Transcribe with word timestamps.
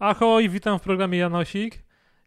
Ahoj, 0.00 0.48
witam 0.48 0.78
w 0.78 0.82
programie 0.82 1.18
Janosik. 1.18 1.82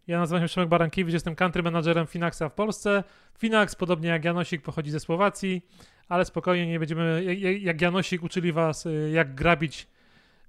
Ja 0.07 0.19
nazywam 0.19 0.41
się 0.41 0.47
Przemek 0.47 0.69
Barankiewicz, 0.69 1.13
jestem 1.13 1.35
country 1.35 1.63
managerem 1.63 2.07
Finaxa 2.07 2.49
w 2.49 2.53
Polsce. 2.53 3.03
Finax, 3.37 3.75
podobnie 3.75 4.09
jak 4.09 4.25
Janosik, 4.25 4.61
pochodzi 4.61 4.91
ze 4.91 4.99
Słowacji, 4.99 5.65
ale 6.09 6.25
spokojnie 6.25 6.67
nie 6.67 6.79
będziemy, 6.79 7.35
jak 7.59 7.81
Janosik, 7.81 8.23
uczyli 8.23 8.51
was, 8.51 8.85
y, 8.85 9.11
jak 9.13 9.35
grabić 9.35 9.87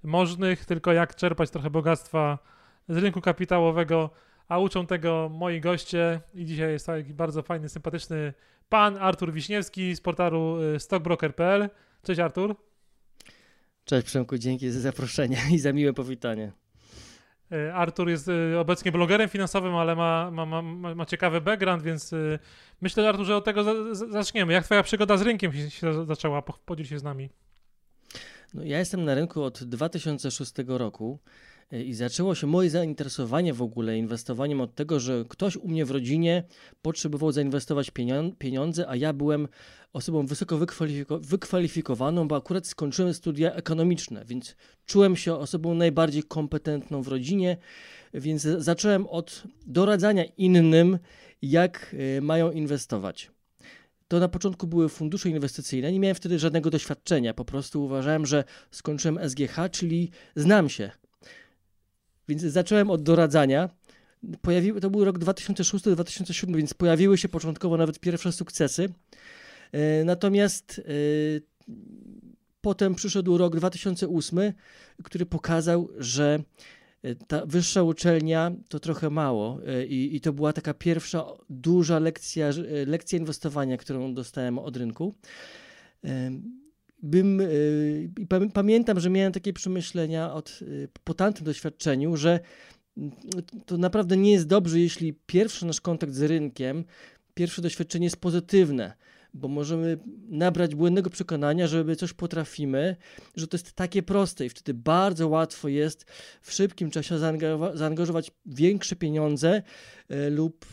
możnych, 0.03 0.65
tylko 0.65 0.93
jak 0.93 1.15
czerpać 1.15 1.49
trochę 1.49 1.69
bogactwa 1.69 2.39
z 2.89 2.97
rynku 2.97 3.21
kapitałowego, 3.21 4.09
a 4.47 4.59
uczą 4.59 4.87
tego 4.87 5.29
moi 5.33 5.61
goście 5.61 6.21
i 6.33 6.45
dzisiaj 6.45 6.71
jest 6.71 6.85
taki 6.85 7.13
bardzo 7.13 7.43
fajny, 7.43 7.69
sympatyczny 7.69 8.33
pan 8.69 8.97
Artur 8.97 9.33
Wiśniewski 9.33 9.95
z 9.95 10.01
portalu 10.01 10.57
y, 10.75 10.79
stockbroker.pl. 10.79 11.69
Cześć 12.03 12.19
Artur. 12.19 12.55
Cześć 13.85 14.05
Przemku, 14.05 14.37
dzięki 14.37 14.71
za 14.71 14.79
zaproszenie 14.79 15.37
i 15.53 15.59
za 15.59 15.73
miłe 15.73 15.93
powitanie. 15.93 16.64
E, 17.55 17.73
Artur 17.73 18.09
jest 18.09 18.29
e, 18.29 18.59
obecnie 18.59 18.91
blogerem 18.91 19.29
finansowym, 19.29 19.75
ale 19.75 19.95
ma, 19.95 20.31
ma, 20.31 20.45
ma, 20.45 20.61
ma 20.95 21.05
ciekawy 21.05 21.41
background, 21.41 21.83
więc 21.83 22.13
e, 22.13 22.39
myślę, 22.81 23.09
Artur, 23.09 23.25
że 23.25 23.35
od 23.35 23.45
tego 23.45 23.95
zaczniemy. 23.95 24.53
Jak 24.53 24.63
twoja 24.63 24.83
przygoda 24.83 25.17
z 25.17 25.21
rynkiem 25.21 25.51
się 25.69 26.05
zaczęła? 26.05 26.41
Podziel 26.41 26.85
się 26.85 26.99
z 26.99 27.03
nami. 27.03 27.29
No, 28.53 28.63
ja 28.63 28.79
jestem 28.79 29.05
na 29.05 29.15
rynku 29.15 29.43
od 29.43 29.63
2006 29.63 30.53
roku. 30.67 31.19
I 31.71 31.93
zaczęło 31.93 32.35
się 32.35 32.47
moje 32.47 32.69
zainteresowanie 32.69 33.53
w 33.53 33.61
ogóle 33.61 33.97
inwestowaniem 33.97 34.61
od 34.61 34.75
tego, 34.75 34.99
że 34.99 35.25
ktoś 35.29 35.57
u 35.57 35.67
mnie 35.67 35.85
w 35.85 35.91
rodzinie 35.91 36.43
potrzebował 36.81 37.31
zainwestować 37.31 37.91
pieniądze, 38.37 38.89
a 38.89 38.95
ja 38.95 39.13
byłem 39.13 39.47
osobą 39.93 40.25
wysoko 40.25 40.57
wykwalifiko 40.57 41.19
wykwalifikowaną, 41.19 42.27
bo 42.27 42.35
akurat 42.35 42.67
skończyłem 42.67 43.13
studia 43.13 43.53
ekonomiczne, 43.53 44.25
więc 44.25 44.55
czułem 44.85 45.15
się 45.15 45.33
osobą 45.35 45.75
najbardziej 45.75 46.23
kompetentną 46.23 47.01
w 47.01 47.07
rodzinie, 47.07 47.57
więc 48.13 48.41
zacząłem 48.41 49.07
od 49.07 49.43
doradzania 49.65 50.23
innym, 50.23 50.99
jak 51.41 51.95
e, 52.17 52.21
mają 52.21 52.51
inwestować. 52.51 53.31
To 54.07 54.19
na 54.19 54.27
początku 54.27 54.67
były 54.67 54.89
fundusze 54.89 55.29
inwestycyjne, 55.29 55.91
nie 55.91 55.99
miałem 55.99 56.15
wtedy 56.15 56.39
żadnego 56.39 56.69
doświadczenia, 56.69 57.33
po 57.33 57.45
prostu 57.45 57.83
uważałem, 57.83 58.25
że 58.25 58.43
skończyłem 58.71 59.29
SGH, 59.29 59.55
czyli 59.71 60.11
znam 60.35 60.69
się 60.69 60.91
więc 62.27 62.41
zacząłem 62.41 62.89
od 62.89 63.03
doradzania. 63.03 63.69
Pojawiły, 64.41 64.81
to 64.81 64.89
był 64.89 65.05
rok 65.05 65.19
2006-2007, 65.19 66.55
więc 66.55 66.73
pojawiły 66.73 67.17
się 67.17 67.29
początkowo 67.29 67.77
nawet 67.77 67.99
pierwsze 67.99 68.31
sukcesy. 68.31 68.89
E, 69.71 70.03
natomiast 70.03 70.79
e, 70.79 70.83
potem 72.61 72.95
przyszedł 72.95 73.37
rok 73.37 73.55
2008, 73.55 74.53
który 75.03 75.25
pokazał, 75.25 75.89
że 75.97 76.39
e, 77.03 77.15
ta 77.15 77.45
wyższa 77.45 77.83
uczelnia 77.83 78.51
to 78.69 78.79
trochę 78.79 79.09
mało 79.09 79.59
i, 79.87 80.15
i 80.15 80.21
to 80.21 80.33
była 80.33 80.53
taka 80.53 80.73
pierwsza 80.73 81.25
duża 81.49 81.99
lekcja, 81.99 82.49
lekcja 82.87 83.19
inwestowania, 83.19 83.77
którą 83.77 84.13
dostałem 84.13 84.59
od 84.59 84.77
rynku 84.77 85.15
bym, 87.05 87.41
y, 87.41 88.09
i 88.19 88.27
pamiętam, 88.53 88.99
że 88.99 89.09
miałem 89.09 89.33
takie 89.33 89.53
przemyślenia 89.53 90.33
od, 90.33 90.59
y, 90.61 90.87
po 91.03 91.13
tamtym 91.13 91.45
doświadczeniu, 91.45 92.17
że 92.17 92.39
mm, 92.97 93.11
to 93.65 93.77
naprawdę 93.77 94.17
nie 94.17 94.31
jest 94.31 94.47
dobrze, 94.47 94.79
jeśli 94.79 95.13
pierwszy 95.25 95.65
nasz 95.65 95.81
kontakt 95.81 96.13
z 96.13 96.21
rynkiem, 96.21 96.83
pierwsze 97.33 97.61
doświadczenie 97.61 98.05
jest 98.05 98.17
pozytywne, 98.17 98.93
bo 99.33 99.47
możemy 99.47 99.97
nabrać 100.29 100.75
błędnego 100.75 101.09
przekonania, 101.09 101.67
że 101.67 101.95
coś 101.95 102.13
potrafimy, 102.13 102.95
że 103.35 103.47
to 103.47 103.57
jest 103.57 103.73
takie 103.73 104.03
proste 104.03 104.45
i 104.45 104.49
wtedy 104.49 104.73
bardzo 104.73 105.27
łatwo 105.27 105.67
jest 105.67 106.05
w 106.41 106.51
szybkim 106.51 106.91
czasie 106.91 107.19
zaangażować 107.73 108.31
większe 108.45 108.95
pieniądze 108.95 109.61
y, 110.11 110.29
lub 110.29 110.65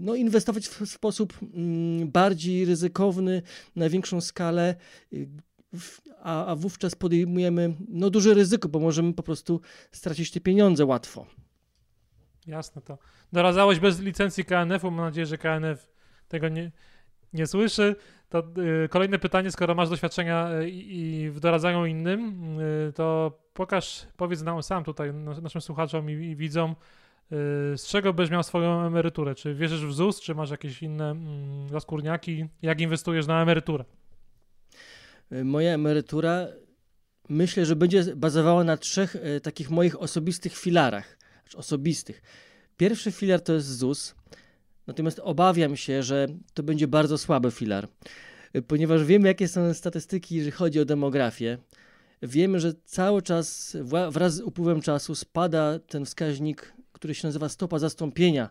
no, 0.00 0.14
inwestować 0.14 0.68
w 0.68 0.86
sposób 0.86 1.38
mm, 1.42 2.10
bardziej 2.10 2.64
ryzykowny, 2.64 3.42
na 3.76 3.88
większą 3.88 4.20
skalę, 4.20 4.74
a, 6.22 6.46
a 6.46 6.56
wówczas 6.56 6.94
podejmujemy 6.94 7.74
no, 7.88 8.10
duże 8.10 8.34
ryzyko, 8.34 8.68
bo 8.68 8.78
możemy 8.78 9.14
po 9.14 9.22
prostu 9.22 9.60
stracić 9.92 10.30
te 10.30 10.40
pieniądze 10.40 10.84
łatwo. 10.84 11.26
Jasne 12.46 12.82
to. 12.82 12.98
Doradzałeś 13.32 13.78
bez 13.78 14.00
licencji 14.00 14.44
KNF-u, 14.44 14.90
mam 14.90 15.06
nadzieję, 15.06 15.26
że 15.26 15.38
KNF 15.38 15.90
tego 16.28 16.48
nie, 16.48 16.72
nie 17.32 17.46
słyszy. 17.46 17.96
To 18.28 18.42
y, 18.84 18.88
kolejne 18.88 19.18
pytanie, 19.18 19.50
skoro 19.50 19.74
masz 19.74 19.88
doświadczenia 19.88 20.50
y, 20.52 20.70
i 20.70 21.30
w 21.30 21.40
doradzaniu 21.40 21.86
innym, 21.86 22.60
y, 22.60 22.92
to 22.92 23.38
pokaż, 23.54 24.06
powiedz 24.16 24.42
nam 24.42 24.62
sam 24.62 24.84
tutaj, 24.84 25.14
naszym 25.14 25.60
słuchaczom 25.60 26.10
i, 26.10 26.12
i 26.12 26.36
widzom, 26.36 26.76
z 27.76 27.86
czego 27.86 28.12
byś 28.12 28.30
miał 28.30 28.42
swoją 28.42 28.86
emeryturę? 28.86 29.34
Czy 29.34 29.54
wierzysz 29.54 29.86
w 29.86 29.92
ZUS, 29.92 30.20
czy 30.20 30.34
masz 30.34 30.50
jakieś 30.50 30.82
inne 30.82 31.10
mm, 31.10 31.68
zaskórniaki? 31.68 32.46
Jak 32.62 32.80
inwestujesz 32.80 33.26
na 33.26 33.42
emeryturę? 33.42 33.84
Y, 35.32 35.44
moja 35.44 35.74
emerytura 35.74 36.48
myślę, 37.28 37.66
że 37.66 37.76
będzie 37.76 38.16
bazowała 38.16 38.64
na 38.64 38.76
trzech 38.76 39.16
y, 39.16 39.40
takich 39.40 39.70
moich 39.70 40.02
osobistych 40.02 40.56
filarach. 40.56 41.18
Znaczy 41.42 41.58
osobistych. 41.58 42.22
Pierwszy 42.76 43.12
filar 43.12 43.40
to 43.40 43.52
jest 43.52 43.78
ZUS, 43.78 44.14
natomiast 44.86 45.18
obawiam 45.18 45.76
się, 45.76 46.02
że 46.02 46.26
to 46.54 46.62
będzie 46.62 46.88
bardzo 46.88 47.18
słaby 47.18 47.50
filar, 47.50 47.88
y, 48.56 48.62
ponieważ 48.62 49.04
wiemy, 49.04 49.28
jakie 49.28 49.48
są 49.48 49.74
statystyki, 49.74 50.34
jeżeli 50.34 50.52
chodzi 50.52 50.80
o 50.80 50.84
demografię. 50.84 51.58
Wiemy, 52.22 52.60
że 52.60 52.74
cały 52.84 53.22
czas 53.22 53.76
wraz 54.10 54.34
z 54.34 54.40
upływem 54.40 54.80
czasu 54.80 55.14
spada 55.14 55.78
ten 55.78 56.04
wskaźnik, 56.04 56.74
który 56.92 57.14
się 57.14 57.28
nazywa 57.28 57.48
stopa 57.48 57.78
zastąpienia, 57.78 58.50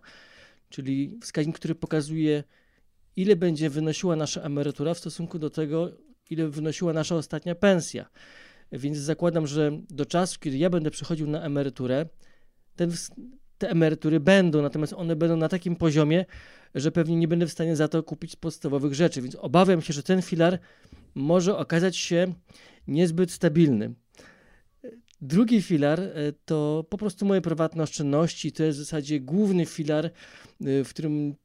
czyli 0.69 1.19
wskaźnik, 1.21 1.55
który 1.55 1.75
pokazuje, 1.75 2.43
ile 3.15 3.35
będzie 3.35 3.69
wynosiła 3.69 4.15
nasza 4.15 4.41
emerytura 4.41 4.93
w 4.93 4.97
stosunku 4.97 5.39
do 5.39 5.49
tego, 5.49 5.91
ile 6.31 6.49
wynosiła 6.49 6.93
nasza 6.93 7.15
ostatnia 7.15 7.55
pensja. 7.55 8.09
Więc 8.71 8.97
zakładam, 8.97 9.47
że 9.47 9.71
do 9.89 10.05
czasu, 10.05 10.39
kiedy 10.39 10.57
ja 10.57 10.69
będę 10.69 10.91
przechodził 10.91 11.27
na 11.27 11.41
emeryturę, 11.41 12.05
ten, 12.75 12.91
te 13.57 13.69
emerytury 13.69 14.19
będą, 14.19 14.61
natomiast 14.61 14.93
one 14.93 15.15
będą 15.15 15.37
na 15.37 15.49
takim 15.49 15.75
poziomie, 15.75 16.25
że 16.75 16.91
pewnie 16.91 17.15
nie 17.15 17.27
będę 17.27 17.47
w 17.47 17.51
stanie 17.51 17.75
za 17.75 17.87
to 17.87 18.03
kupić 18.03 18.35
podstawowych 18.35 18.93
rzeczy. 18.93 19.21
Więc 19.21 19.35
obawiam 19.35 19.81
się, 19.81 19.93
że 19.93 20.03
ten 20.03 20.21
filar 20.21 20.59
może 21.15 21.57
okazać 21.57 21.97
się 21.97 22.33
niezbyt 22.87 23.31
stabilny. 23.31 23.93
Drugi 25.21 25.61
filar 25.61 25.99
e, 25.99 26.11
to 26.45 26.85
po 26.89 26.97
prostu 26.97 27.25
moje 27.25 27.41
prywatne 27.41 27.83
oszczędności. 27.83 28.51
To 28.51 28.63
jest 28.63 28.79
w 28.79 28.81
zasadzie 28.81 29.19
główny 29.19 29.65
filar, 29.65 30.05
e, 30.05 30.11
w 30.83 30.89
którym 30.89 31.35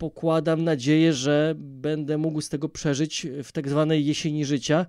pokładam 0.00 0.64
nadzieję, 0.64 1.12
że 1.12 1.54
będę 1.58 2.18
mógł 2.18 2.40
z 2.40 2.48
tego 2.48 2.68
przeżyć 2.68 3.26
w 3.44 3.52
tak 3.52 3.68
zwanej 3.68 4.06
jesieni 4.06 4.44
życia. 4.44 4.86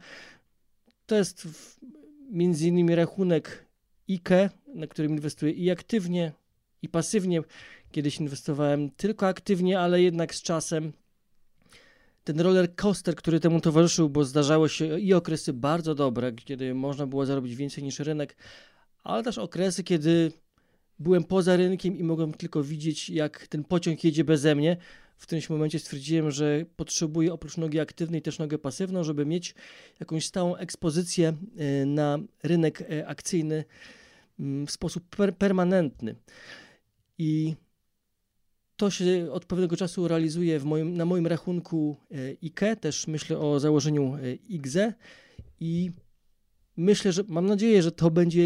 To 1.06 1.16
jest 1.16 1.48
między 2.32 2.68
innymi 2.68 2.96
rachunek 2.96 3.66
IKE, 4.10 4.50
na 4.76 4.88
którym 4.88 5.12
inwestuję 5.12 5.52
i 5.52 5.72
aktywnie, 5.72 6.32
i 6.82 6.90
pasywnie. 6.90 7.42
Kiedyś 7.92 8.20
inwestowałem 8.20 8.90
tylko 8.90 9.28
aktywnie, 9.28 9.80
ale 9.80 10.02
jednak 10.02 10.36
z 10.36 10.42
czasem 10.42 10.94
ten 12.24 12.40
roller 12.40 12.76
coaster, 12.76 13.16
który 13.16 13.40
temu 13.40 13.62
towarzyszył, 13.62 14.10
bo 14.10 14.24
zdarzały 14.24 14.70
się 14.70 15.00
i 15.00 15.14
okresy 15.14 15.54
bardzo 15.54 15.96
dobre, 15.96 16.32
kiedy 16.32 16.74
można 16.74 17.08
było 17.08 17.26
zarobić 17.26 17.56
więcej 17.56 17.84
niż 17.84 18.00
rynek, 18.00 18.38
ale 19.04 19.24
też 19.24 19.38
okresy, 19.38 19.84
kiedy 19.84 20.32
byłem 21.02 21.24
poza 21.24 21.56
rynkiem 21.58 21.98
i 21.98 22.04
mogłem 22.04 22.34
tylko 22.34 22.64
widzieć, 22.64 23.10
jak 23.10 23.48
ten 23.48 23.64
pociąg 23.64 24.04
jedzie 24.04 24.24
beze 24.24 24.56
mnie. 24.56 24.78
W 25.18 25.24
którymś 25.24 25.50
momencie 25.50 25.80
stwierdziłem, 25.80 26.32
że 26.32 26.66
potrzebuję 26.76 27.34
oprócz 27.34 27.58
nogi 27.58 27.80
aktywnej 27.80 28.22
też 28.22 28.40
nogę 28.40 28.58
pasywną, 28.58 29.04
żeby 29.04 29.26
mieć 29.26 29.56
jakąś 30.00 30.26
stałą 30.26 30.56
ekspozycję 30.56 31.34
e, 31.58 31.86
na 31.86 32.20
rynek 32.44 32.82
e, 32.82 33.08
akcyjny 33.08 33.64
mm, 34.40 34.68
w 34.68 34.72
sposób 34.72 35.16
per 35.16 35.38
permanentny. 35.38 36.16
I 37.18 37.56
to 38.76 38.90
się 38.90 39.32
od 39.32 39.46
pewnego 39.46 39.78
czasu 39.78 40.08
realizuje 40.08 40.60
moim, 40.60 40.98
na 40.98 41.06
moim 41.06 41.28
rachunku 41.28 41.98
e, 42.12 42.16
IKE, 42.44 42.76
też 42.76 43.08
myślę 43.08 43.40
o 43.40 43.60
założeniu 43.60 44.18
IGZE 44.50 44.94
i 45.60 45.92
myślę, 46.78 47.12
że 47.12 47.24
mam 47.28 47.46
nadzieję, 47.46 47.84
że 47.84 47.92
to 47.92 48.12
będzie 48.12 48.42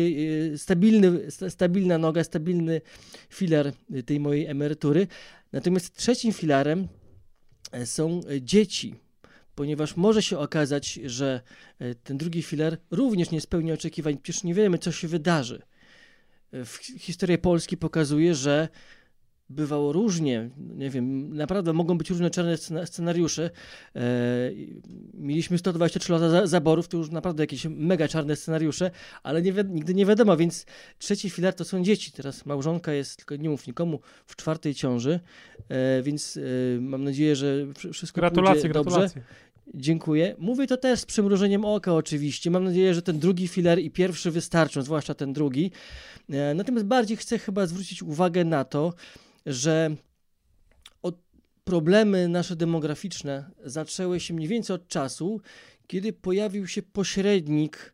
e, 0.54 0.58
stabilny, 0.58 1.32
stabilna 1.50 1.98
noga, 1.98 2.24
stabilny 2.24 2.82
filar 3.30 3.72
tej 4.06 4.20
mojej 4.20 4.46
emerytury. 4.46 5.08
Natomiast 5.52 5.96
trzecim 5.96 6.34
filarem 6.34 6.88
e, 7.72 7.86
są 7.86 8.22
dzieci, 8.42 8.96
ponieważ 9.56 9.98
może 9.98 10.22
się 10.22 10.38
okazać, 10.38 10.94
że 10.94 11.42
e, 11.80 11.96
ten 11.96 12.18
drugi 12.18 12.42
filar 12.42 12.78
również 12.92 13.32
nie 13.32 13.42
spełni 13.42 13.72
oczekiwań. 13.72 14.18
Przecież 14.18 14.44
nie 14.44 14.54
wiemy, 14.54 14.78
co 14.78 14.92
się 14.92 15.08
wydarzy. 15.08 15.62
Historia 17.00 17.38
Polski 17.38 17.78
pokazuje, 17.78 18.36
że 18.36 18.70
bywało 19.50 19.94
różnie. 19.94 20.50
Nie 20.58 20.90
wiem, 20.90 21.36
naprawdę 21.36 21.74
mogą 21.74 21.98
być 21.98 22.10
różne 22.10 22.30
czarne 22.30 22.58
scenariusze. 22.86 23.50
E, 23.96 24.02
mieliśmy 25.14 25.58
123 25.58 26.14
lata 26.14 26.48
zaborów, 26.48 26.88
to 26.88 26.98
już 26.98 27.12
naprawdę 27.12 27.44
jakieś 27.44 27.66
mega 27.70 28.08
czarne 28.08 28.36
scenariusze, 28.36 28.92
ale 29.24 29.42
nie 29.42 29.54
nigdy 29.70 29.94
nie 29.94 30.06
wiadomo, 30.06 30.38
więc 30.38 30.66
trzeci 31.00 31.30
filar 31.30 31.54
to 31.54 31.66
są 31.66 31.84
dzieci. 31.84 32.12
Teraz 32.12 32.46
małżonka 32.46 32.94
jest, 32.94 33.18
tylko 33.18 33.36
nie 33.36 33.50
mów 33.50 33.68
nikomu, 33.68 34.00
w 34.26 34.36
czwartej 34.36 34.76
ciąży, 34.76 35.20
e, 35.70 36.04
więc 36.04 36.38
e, 36.38 36.82
mam 36.82 37.04
nadzieję, 37.04 37.36
że 37.36 37.66
wszystko 37.94 38.22
gratulacje, 38.22 38.62
pójdzie 38.62 38.74
dobrze. 38.74 38.90
Gratulacje. 38.92 39.22
Dziękuję. 39.74 40.36
Mówię 40.40 40.68
to 40.68 40.78
też 40.78 41.00
z 41.00 41.06
przymrużeniem 41.06 41.66
oka 41.66 41.94
oczywiście. 41.94 42.52
Mam 42.52 42.64
nadzieję, 42.64 42.94
że 42.94 43.02
ten 43.02 43.20
drugi 43.20 43.48
filar 43.48 43.80
i 43.80 43.92
pierwszy 43.92 44.32
wystarczą, 44.32 44.82
zwłaszcza 44.82 45.14
ten 45.14 45.34
drugi. 45.34 45.72
Natomiast 46.56 46.86
bardziej 46.86 47.18
chcę 47.18 47.40
chyba 47.40 47.66
zwrócić 47.66 48.04
uwagę 48.04 48.46
na 48.46 48.64
to, 48.64 48.94
że 49.46 49.96
problemy 51.66 52.28
nasze 52.28 52.56
demograficzne 52.56 53.52
zaczęły 53.66 54.20
się 54.20 54.34
mniej 54.34 54.48
więcej 54.48 54.76
od 54.76 54.88
czasu, 54.88 55.42
kiedy 55.88 56.14
pojawił 56.14 56.68
się 56.68 56.82
pośrednik 56.82 57.94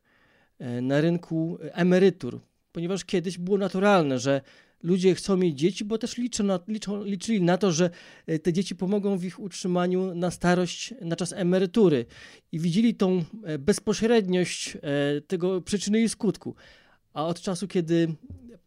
e, 0.60 0.82
na 0.82 1.02
rynku 1.02 1.58
emerytur, 1.62 2.42
ponieważ 2.72 3.06
kiedyś 3.06 3.38
było 3.38 3.58
naturalne, 3.58 4.20
że 4.20 4.42
ludzie 4.84 5.16
chcą 5.16 5.38
mieć 5.38 5.60
dzieci, 5.60 5.86
bo 5.86 5.98
też 5.98 6.18
liczą 6.18 6.44
na, 6.44 6.60
liczą, 6.68 7.04
liczyli 7.04 7.42
na 7.42 7.58
to, 7.58 7.72
że 7.72 7.90
e, 8.28 8.40
te 8.40 8.54
dzieci 8.54 8.76
pomogą 8.76 9.18
w 9.18 9.24
ich 9.24 9.40
utrzymaniu 9.40 10.16
na 10.16 10.32
starość, 10.32 10.94
na 11.02 11.16
czas 11.16 11.34
emerytury. 11.34 12.06
I 12.52 12.60
widzieli 12.60 12.96
tą 12.96 13.24
e, 13.44 13.60
bezpośredniość 13.60 14.78
tego 15.28 15.62
przyczyny 15.62 16.02
i 16.02 16.10
skutku. 16.10 16.56
A 17.14 17.26
od 17.26 17.42
czasu, 17.42 17.68
kiedy 17.68 18.08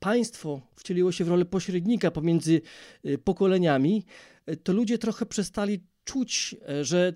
państwo 0.05 0.61
wcieliło 0.77 1.13
się 1.13 1.25
w 1.25 1.29
rolę 1.29 1.45
pośrednika 1.45 2.11
pomiędzy 2.11 2.61
y, 3.07 3.19
pokoleniami, 3.19 4.05
y, 4.49 4.57
to 4.57 4.73
ludzie 4.73 4.99
trochę 4.99 5.27
przestali 5.27 5.81
czuć, 6.05 6.57
e, 6.69 6.85
że 6.85 7.13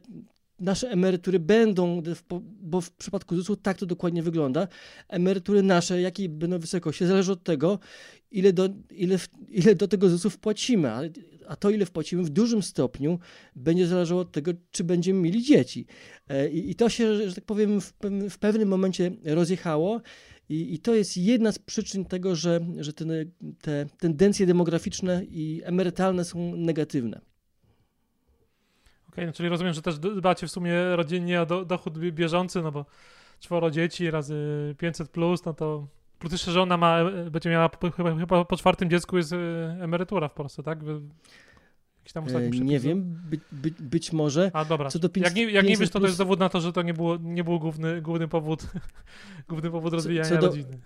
nasze 0.60 0.90
emerytury 0.90 1.38
będą, 1.38 2.02
bo 2.60 2.80
w 2.80 2.90
przypadku 2.90 3.36
ZUS-u 3.36 3.56
tak 3.56 3.78
to 3.78 3.86
dokładnie 3.86 4.22
wygląda, 4.22 4.68
emerytury 5.08 5.62
nasze, 5.62 6.00
jakiej 6.00 6.28
będą 6.28 6.58
wysokości, 6.58 7.06
zależy 7.06 7.32
od 7.32 7.44
tego, 7.44 7.78
ile 8.30 8.52
do, 8.52 8.68
ile, 8.90 9.18
ile 9.48 9.74
do 9.74 9.88
tego 9.88 10.08
ZUS-u 10.08 10.30
wpłacimy, 10.30 10.90
a, 10.90 11.00
a 11.48 11.56
to, 11.56 11.70
ile 11.70 11.86
wpłacimy 11.86 12.22
w 12.22 12.30
dużym 12.30 12.62
stopniu 12.62 13.18
będzie 13.56 13.86
zależało 13.86 14.20
od 14.20 14.32
tego, 14.32 14.52
czy 14.70 14.84
będziemy 14.84 15.20
mieli 15.20 15.42
dzieci. 15.42 15.86
E, 16.28 16.50
I, 16.50 16.70
i 16.70 16.74
to 16.74 16.88
się, 16.88 17.28
że 17.28 17.34
tak 17.34 17.44
powiem, 17.44 17.80
w, 17.80 17.92
w 18.30 18.38
pewnym 18.38 18.68
momencie 18.68 19.10
rozjechało 19.24 20.00
i, 20.48 20.74
I, 20.74 20.78
to 20.78 20.94
jest 20.94 21.16
jedna 21.16 21.52
z 21.52 21.58
przyczyn 21.58 22.04
tego, 22.04 22.36
że, 22.36 22.60
że 22.78 22.92
ten, 22.92 23.10
te 23.60 23.86
tendencje 23.98 24.46
demograficzne 24.46 25.24
i 25.24 25.62
emerytalne 25.64 26.24
są 26.24 26.56
negatywne. 26.56 27.16
Okej, 27.16 29.08
okay, 29.08 29.26
no 29.26 29.32
czyli 29.32 29.48
rozumiem, 29.48 29.72
że 29.72 29.82
też 29.82 29.98
dbacie 29.98 30.46
w 30.46 30.50
sumie 30.50 30.96
rodzinnie 30.96 31.42
o 31.42 31.46
do, 31.46 31.64
dochód 31.64 31.98
bieżący, 31.98 32.62
no 32.62 32.72
bo 32.72 32.86
czworo 33.40 33.70
dzieci 33.70 34.10
razy 34.10 34.74
500 34.78 35.08
plus, 35.08 35.44
no 35.44 35.54
to 35.54 35.88
plus 36.18 36.32
jeszcze 36.32 36.52
żona 36.52 36.76
ma, 36.76 36.98
będzie 37.30 37.50
miała 37.50 37.70
chyba, 37.96 38.16
chyba 38.16 38.44
po 38.44 38.56
czwartym 38.56 38.90
dziecku 38.90 39.16
jest 39.16 39.32
e, 39.32 39.36
emerytura 39.80 40.28
w 40.28 40.34
Polsce, 40.34 40.62
tak? 40.62 40.78
Tam 42.12 42.24
e, 42.28 42.50
Nie 42.50 42.80
wiem, 42.80 43.20
by, 43.30 43.40
by, 43.52 43.70
być 43.80 44.12
może. 44.12 44.50
A 44.54 44.64
dobra, 44.64 44.90
Co 44.90 44.98
do 44.98 45.08
jak 45.16 45.34
nie, 45.34 45.50
jak 45.50 45.66
nie 45.66 45.76
wiesz, 45.76 45.90
to 45.90 46.00
to 46.00 46.06
jest 46.06 46.18
dowód 46.18 46.40
na 46.40 46.48
to, 46.48 46.60
że 46.60 46.72
to 46.72 46.82
nie, 46.82 46.94
było, 46.94 47.16
nie 47.16 47.44
był 47.44 47.58
główny, 47.58 48.02
główny 48.02 48.28
powód, 48.28 48.66
główny 49.48 49.70
powód 49.70 49.92
rozwijania 49.92 50.28
co, 50.28 50.34
co 50.34 50.40
do, 50.40 50.46
rodziny. 50.46 50.78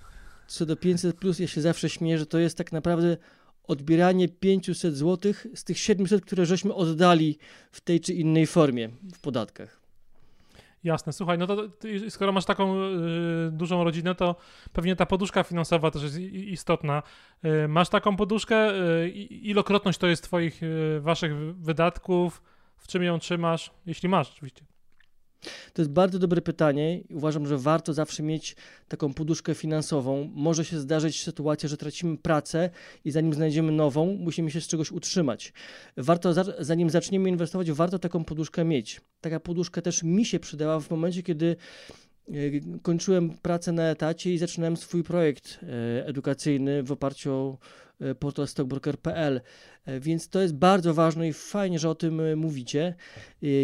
Co 0.46 0.66
do 0.66 0.76
500, 0.76 1.16
plus, 1.16 1.38
ja 1.38 1.46
się 1.46 1.60
zawsze 1.60 1.88
śmieję, 1.90 2.18
że 2.18 2.26
to 2.26 2.38
jest 2.38 2.58
tak 2.58 2.72
naprawdę 2.72 3.16
odbieranie 3.64 4.28
500 4.28 4.96
zł 4.96 5.32
z 5.54 5.64
tych 5.64 5.78
700, 5.78 6.24
które 6.24 6.46
żeśmy 6.46 6.74
oddali 6.74 7.38
w 7.72 7.80
tej 7.80 8.00
czy 8.00 8.14
innej 8.14 8.46
formie 8.46 8.88
w 9.14 9.20
podatkach. 9.20 9.81
Jasne, 10.84 11.12
słuchaj, 11.12 11.38
no 11.38 11.46
to 11.46 11.56
skoro 12.08 12.32
masz 12.32 12.44
taką 12.44 12.76
y, 12.76 13.50
dużą 13.52 13.84
rodzinę, 13.84 14.14
to 14.14 14.36
pewnie 14.72 14.96
ta 14.96 15.06
poduszka 15.06 15.42
finansowa 15.42 15.90
też 15.90 16.02
jest 16.02 16.18
istotna. 16.18 17.02
Y, 17.44 17.68
masz 17.68 17.88
taką 17.88 18.16
poduszkę, 18.16 18.74
y, 19.02 19.08
ilokrotność 19.28 19.98
to 19.98 20.06
jest 20.06 20.24
twoich, 20.24 20.62
y, 20.62 21.00
waszych 21.00 21.56
wydatków, 21.56 22.42
w 22.76 22.88
czym 22.88 23.02
ją 23.02 23.18
trzymasz, 23.18 23.70
jeśli 23.86 24.08
masz 24.08 24.30
oczywiście. 24.30 24.71
To 25.72 25.82
jest 25.82 25.90
bardzo 25.90 26.18
dobre 26.18 26.42
pytanie. 26.42 27.00
Uważam, 27.10 27.46
że 27.46 27.58
warto 27.58 27.92
zawsze 27.92 28.22
mieć 28.22 28.56
taką 28.88 29.14
poduszkę 29.14 29.54
finansową. 29.54 30.30
Może 30.34 30.64
się 30.64 30.80
zdarzyć 30.80 31.22
sytuacja, 31.22 31.68
że 31.68 31.76
tracimy 31.76 32.18
pracę 32.18 32.70
i 33.04 33.10
zanim 33.10 33.34
znajdziemy 33.34 33.72
nową, 33.72 34.16
musimy 34.20 34.50
się 34.50 34.60
z 34.60 34.66
czegoś 34.66 34.92
utrzymać. 34.92 35.52
Warto, 35.96 36.34
zanim 36.58 36.90
zaczniemy 36.90 37.28
inwestować, 37.28 37.72
warto 37.72 37.98
taką 37.98 38.24
poduszkę 38.24 38.64
mieć. 38.64 39.00
Taka 39.20 39.40
poduszka 39.40 39.82
też 39.82 40.02
mi 40.02 40.24
się 40.24 40.40
przydała 40.40 40.80
w 40.80 40.90
momencie, 40.90 41.22
kiedy 41.22 41.56
kończyłem 42.82 43.30
pracę 43.30 43.72
na 43.72 43.82
etacie 43.82 44.34
i 44.34 44.38
zaczynałem 44.38 44.76
swój 44.76 45.02
projekt 45.02 45.58
e, 45.62 46.06
edukacyjny 46.06 46.82
w 46.82 46.92
oparciu 46.92 47.32
o 47.32 47.58
E, 48.02 48.14
portal 48.14 48.48
stockbroker.pl, 48.48 49.40
e, 49.84 50.00
więc 50.00 50.28
to 50.28 50.42
jest 50.42 50.54
bardzo 50.54 50.94
ważne 50.94 51.28
i 51.28 51.32
fajnie, 51.32 51.78
że 51.78 51.90
o 51.90 51.94
tym 51.94 52.20
e, 52.20 52.36
mówicie. 52.36 52.94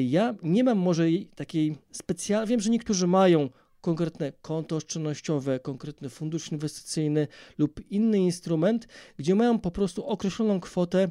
Ja 0.05 0.35
nie 0.43 0.65
mam 0.65 0.79
może 0.79 1.05
takiej 1.35 1.77
specjalnej, 1.93 2.49
wiem, 2.49 2.61
że 2.61 2.71
niektórzy 2.71 3.07
mają 3.07 3.51
konkretne 3.81 4.33
konto 4.43 4.77
oszczędnościowe, 4.77 5.61
konkretny 5.61 6.09
fundusz 6.09 6.53
inwestycyjny 6.53 7.29
lub 7.59 7.91
inny 7.91 8.19
instrument, 8.19 8.89
gdzie 9.17 9.35
mają 9.35 9.59
po 9.59 9.71
prostu 9.71 10.07
określoną 10.07 10.61
kwotę 10.61 11.11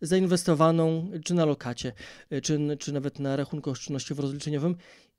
zainwestowaną 0.00 1.10
czy 1.24 1.34
na 1.34 1.44
lokacie, 1.44 1.92
czy, 2.42 2.76
czy 2.78 2.92
nawet 2.92 3.18
na 3.18 3.36
rachunku 3.36 3.70
oszczędnościowo-rozliczeniowym. 3.70 4.74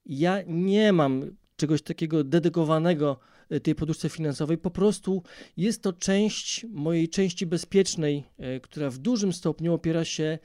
Ja 0.05 0.41
nie 0.47 0.93
mam 0.93 1.35
czegoś 1.55 1.81
takiego 1.81 2.23
dedykowanego 2.23 3.19
e, 3.49 3.59
tej 3.59 3.75
poduszce 3.75 4.09
finansowej. 4.09 4.57
Po 4.57 4.71
prostu 4.71 5.23
jest 5.57 5.83
to 5.83 5.93
część 5.93 6.65
mojej 6.69 7.09
części 7.09 7.45
bezpiecznej, 7.45 8.23
e, 8.37 8.59
która 8.59 8.89
w 8.89 8.97
dużym 8.97 9.33
stopniu 9.33 9.73
opiera 9.73 10.05
się 10.05 10.39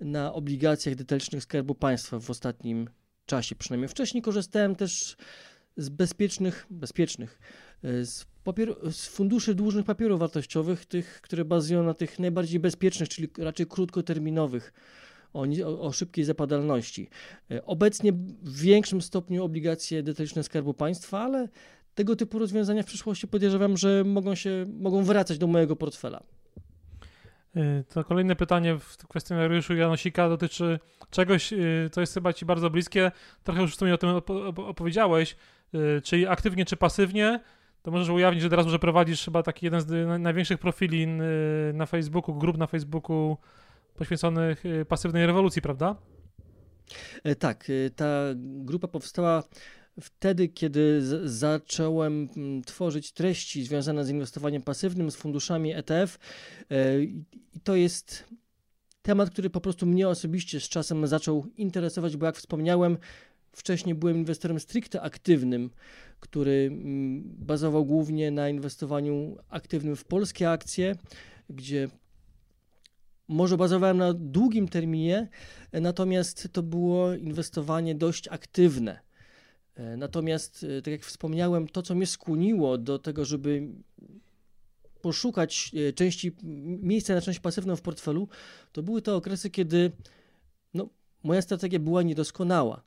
na 0.00 0.32
obligacjach 0.32 0.94
detalicznych 0.94 1.42
Skarbu 1.42 1.74
Państwa 1.74 2.20
w 2.20 2.30
ostatnim 2.30 2.88
czasie. 3.26 3.54
Przynajmniej 3.54 3.88
wcześniej 3.88 4.22
korzystałem 4.22 4.76
też 4.76 5.16
z 5.76 5.88
bezpiecznych, 5.88 6.66
bezpiecznych, 6.70 7.40
e, 7.84 8.04
z, 8.04 8.26
z 8.90 9.06
funduszy 9.06 9.54
dłużnych 9.54 9.84
papierów 9.84 10.20
wartościowych, 10.20 10.86
tych, 10.86 11.20
które 11.22 11.44
bazują 11.44 11.82
na 11.82 11.94
tych 11.94 12.18
najbardziej 12.18 12.60
bezpiecznych, 12.60 13.08
czyli 13.08 13.28
raczej 13.38 13.66
krótkoterminowych 13.66 14.72
o, 15.32 15.80
o, 15.80 15.92
szybkiej 15.92 16.24
zapadalności. 16.24 17.08
E, 17.50 17.66
obecnie 17.66 18.12
w 18.42 18.60
większym 18.60 19.02
stopniu 19.02 19.44
obligacje 19.44 20.02
detaliczne 20.02 20.42
Skarbu 20.42 20.74
Państwa, 20.74 21.20
ale 21.20 21.48
tego 21.94 22.16
typu 22.16 22.38
rozwiązania 22.38 22.82
w 22.82 22.86
przyszłości 22.86 23.28
podejrzewam, 23.28 23.76
że 23.76 24.04
mogą 24.04 24.34
się 24.34 24.66
mogą 24.80 25.04
wracać 25.04 25.38
do 25.38 25.46
mojego 25.46 25.76
portfela. 25.76 26.22
E, 27.56 27.84
to 27.84 28.04
kolejne 28.04 28.36
pytanie 28.36 28.78
w 28.78 28.96
kwestionariuszu 28.96 29.74
Janosika 29.74 30.28
dotyczy 30.28 30.78
czegoś, 31.10 31.52
e, 31.52 31.56
co 31.92 32.00
jest 32.00 32.14
chyba 32.14 32.32
Ci 32.32 32.44
bardzo 32.44 32.70
bliskie. 32.70 33.12
Trochę 33.42 33.62
już 33.62 33.74
w 33.74 33.78
sumie 33.78 33.94
o 33.94 33.98
tym 33.98 34.10
opowiedziałeś, 34.56 35.36
czyli 36.02 36.26
aktywnie 36.26 36.64
czy 36.64 36.76
pasywnie. 36.76 37.40
To 37.82 37.90
możesz 37.90 38.08
ujawnić, 38.08 38.42
że 38.42 38.50
teraz 38.50 38.66
może 38.66 38.78
prowadzisz 38.78 39.24
chyba 39.24 39.42
taki 39.42 39.66
jeden 39.66 39.80
z 39.80 40.20
największych 40.20 40.58
profili 40.58 41.06
na 41.74 41.86
Facebooku, 41.86 42.34
grup 42.34 42.58
na 42.58 42.66
Facebooku 42.66 43.36
poświęconych 44.00 44.66
y, 44.66 44.84
pasywnej 44.84 45.26
rewolucji, 45.26 45.62
prawda? 45.62 45.96
E, 47.24 47.34
tak, 47.36 47.70
y, 47.70 47.90
ta 47.96 48.24
grupa 48.36 48.88
powstała 48.88 49.42
wtedy, 50.00 50.48
kiedy 50.48 51.02
zacząłem 51.28 52.28
mm, 52.36 52.62
tworzyć 52.62 53.12
treści 53.12 53.64
związane 53.64 54.04
z 54.04 54.10
inwestowaniem 54.10 54.62
pasywnym, 54.62 55.10
z 55.10 55.16
funduszami 55.16 55.74
ETF. 55.74 56.18
E, 56.70 57.02
I 57.02 57.24
to 57.64 57.76
jest 57.76 58.24
temat, 59.02 59.30
który 59.30 59.50
po 59.50 59.60
prostu 59.60 59.86
mnie 59.86 60.08
osobiście 60.08 60.60
z 60.60 60.68
czasem 60.68 61.06
zaczął 61.06 61.46
interesować, 61.56 62.16
bo 62.16 62.26
jak 62.26 62.36
wspomniałem, 62.36 62.98
wcześniej 63.52 63.94
byłem 63.94 64.16
inwestorem 64.16 64.60
stricte 64.60 65.02
aktywnym, 65.02 65.70
który 66.20 66.68
mm, 66.72 67.22
bazował 67.24 67.84
głównie 67.84 68.30
na 68.30 68.48
inwestowaniu 68.48 69.36
aktywnym 69.48 69.96
w 69.96 70.04
polskie 70.04 70.50
akcje, 70.50 70.94
gdzie 71.50 71.88
może 73.30 73.56
bazowałem 73.56 73.96
na 73.96 74.12
długim 74.12 74.68
terminie, 74.68 75.28
natomiast 75.72 76.48
to 76.52 76.62
było 76.62 77.14
inwestowanie 77.14 77.94
dość 77.94 78.28
aktywne. 78.28 79.00
E, 79.74 79.96
natomiast, 79.96 80.66
e, 80.78 80.82
tak 80.82 80.92
jak 80.92 81.04
wspomniałem, 81.04 81.68
to, 81.68 81.82
co 81.82 81.94
mnie 81.94 82.06
skłoniło 82.06 82.78
do 82.78 82.98
tego, 82.98 83.24
żeby 83.24 83.68
poszukać 85.00 85.72
e, 85.88 85.92
części, 85.92 86.36
miejsca 86.82 87.14
na 87.14 87.20
część 87.20 87.40
pasywną 87.40 87.76
w 87.76 87.82
portfelu, 87.82 88.28
to 88.72 88.82
były 88.82 89.02
te 89.02 89.14
okresy, 89.14 89.50
kiedy 89.50 89.92
no, 90.74 90.88
moja 91.22 91.42
strategia 91.42 91.78
była 91.78 92.02
niedoskonała. 92.02 92.82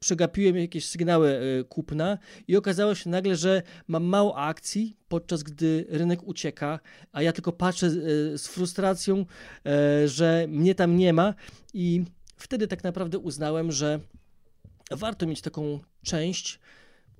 Przegapiłem 0.00 0.56
jakieś 0.56 0.86
sygnały 0.86 1.28
e, 1.30 1.64
kupna 1.64 2.18
i 2.48 2.56
okazało 2.56 2.94
się 2.94 3.10
nagle, 3.10 3.36
że 3.36 3.62
mam 3.88 4.04
mało 4.04 4.36
akcji, 4.36 4.96
podczas 5.08 5.42
gdy 5.42 5.86
rynek 5.88 6.22
ucieka, 6.22 6.80
a 7.12 7.22
ja 7.22 7.32
tylko 7.32 7.52
patrzę 7.52 7.86
e, 7.86 7.90
z 8.38 8.46
frustracją, 8.46 9.26
e, 9.66 10.08
że 10.08 10.46
mnie 10.48 10.74
tam 10.74 10.96
nie 10.96 11.12
ma 11.12 11.34
i 11.74 12.04
wtedy 12.36 12.68
tak 12.68 12.84
naprawdę 12.84 13.18
uznałem, 13.18 13.72
że 13.72 14.00
warto 14.90 15.26
mieć 15.26 15.40
taką 15.40 15.80
część. 16.02 16.60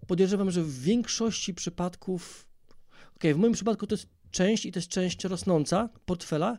Podejrzewam, 0.07 0.51
że 0.51 0.63
w 0.63 0.81
większości 0.81 1.55
przypadków, 1.55 2.47
ok, 3.17 3.25
w 3.35 3.37
moim 3.37 3.53
przypadku 3.53 3.87
to 3.87 3.95
jest 3.95 4.09
część 4.31 4.67
i 4.67 4.73
to 4.73 4.79
jest 4.79 4.89
część 4.89 5.25
rosnąca 5.25 5.89
portfela, 6.07 6.59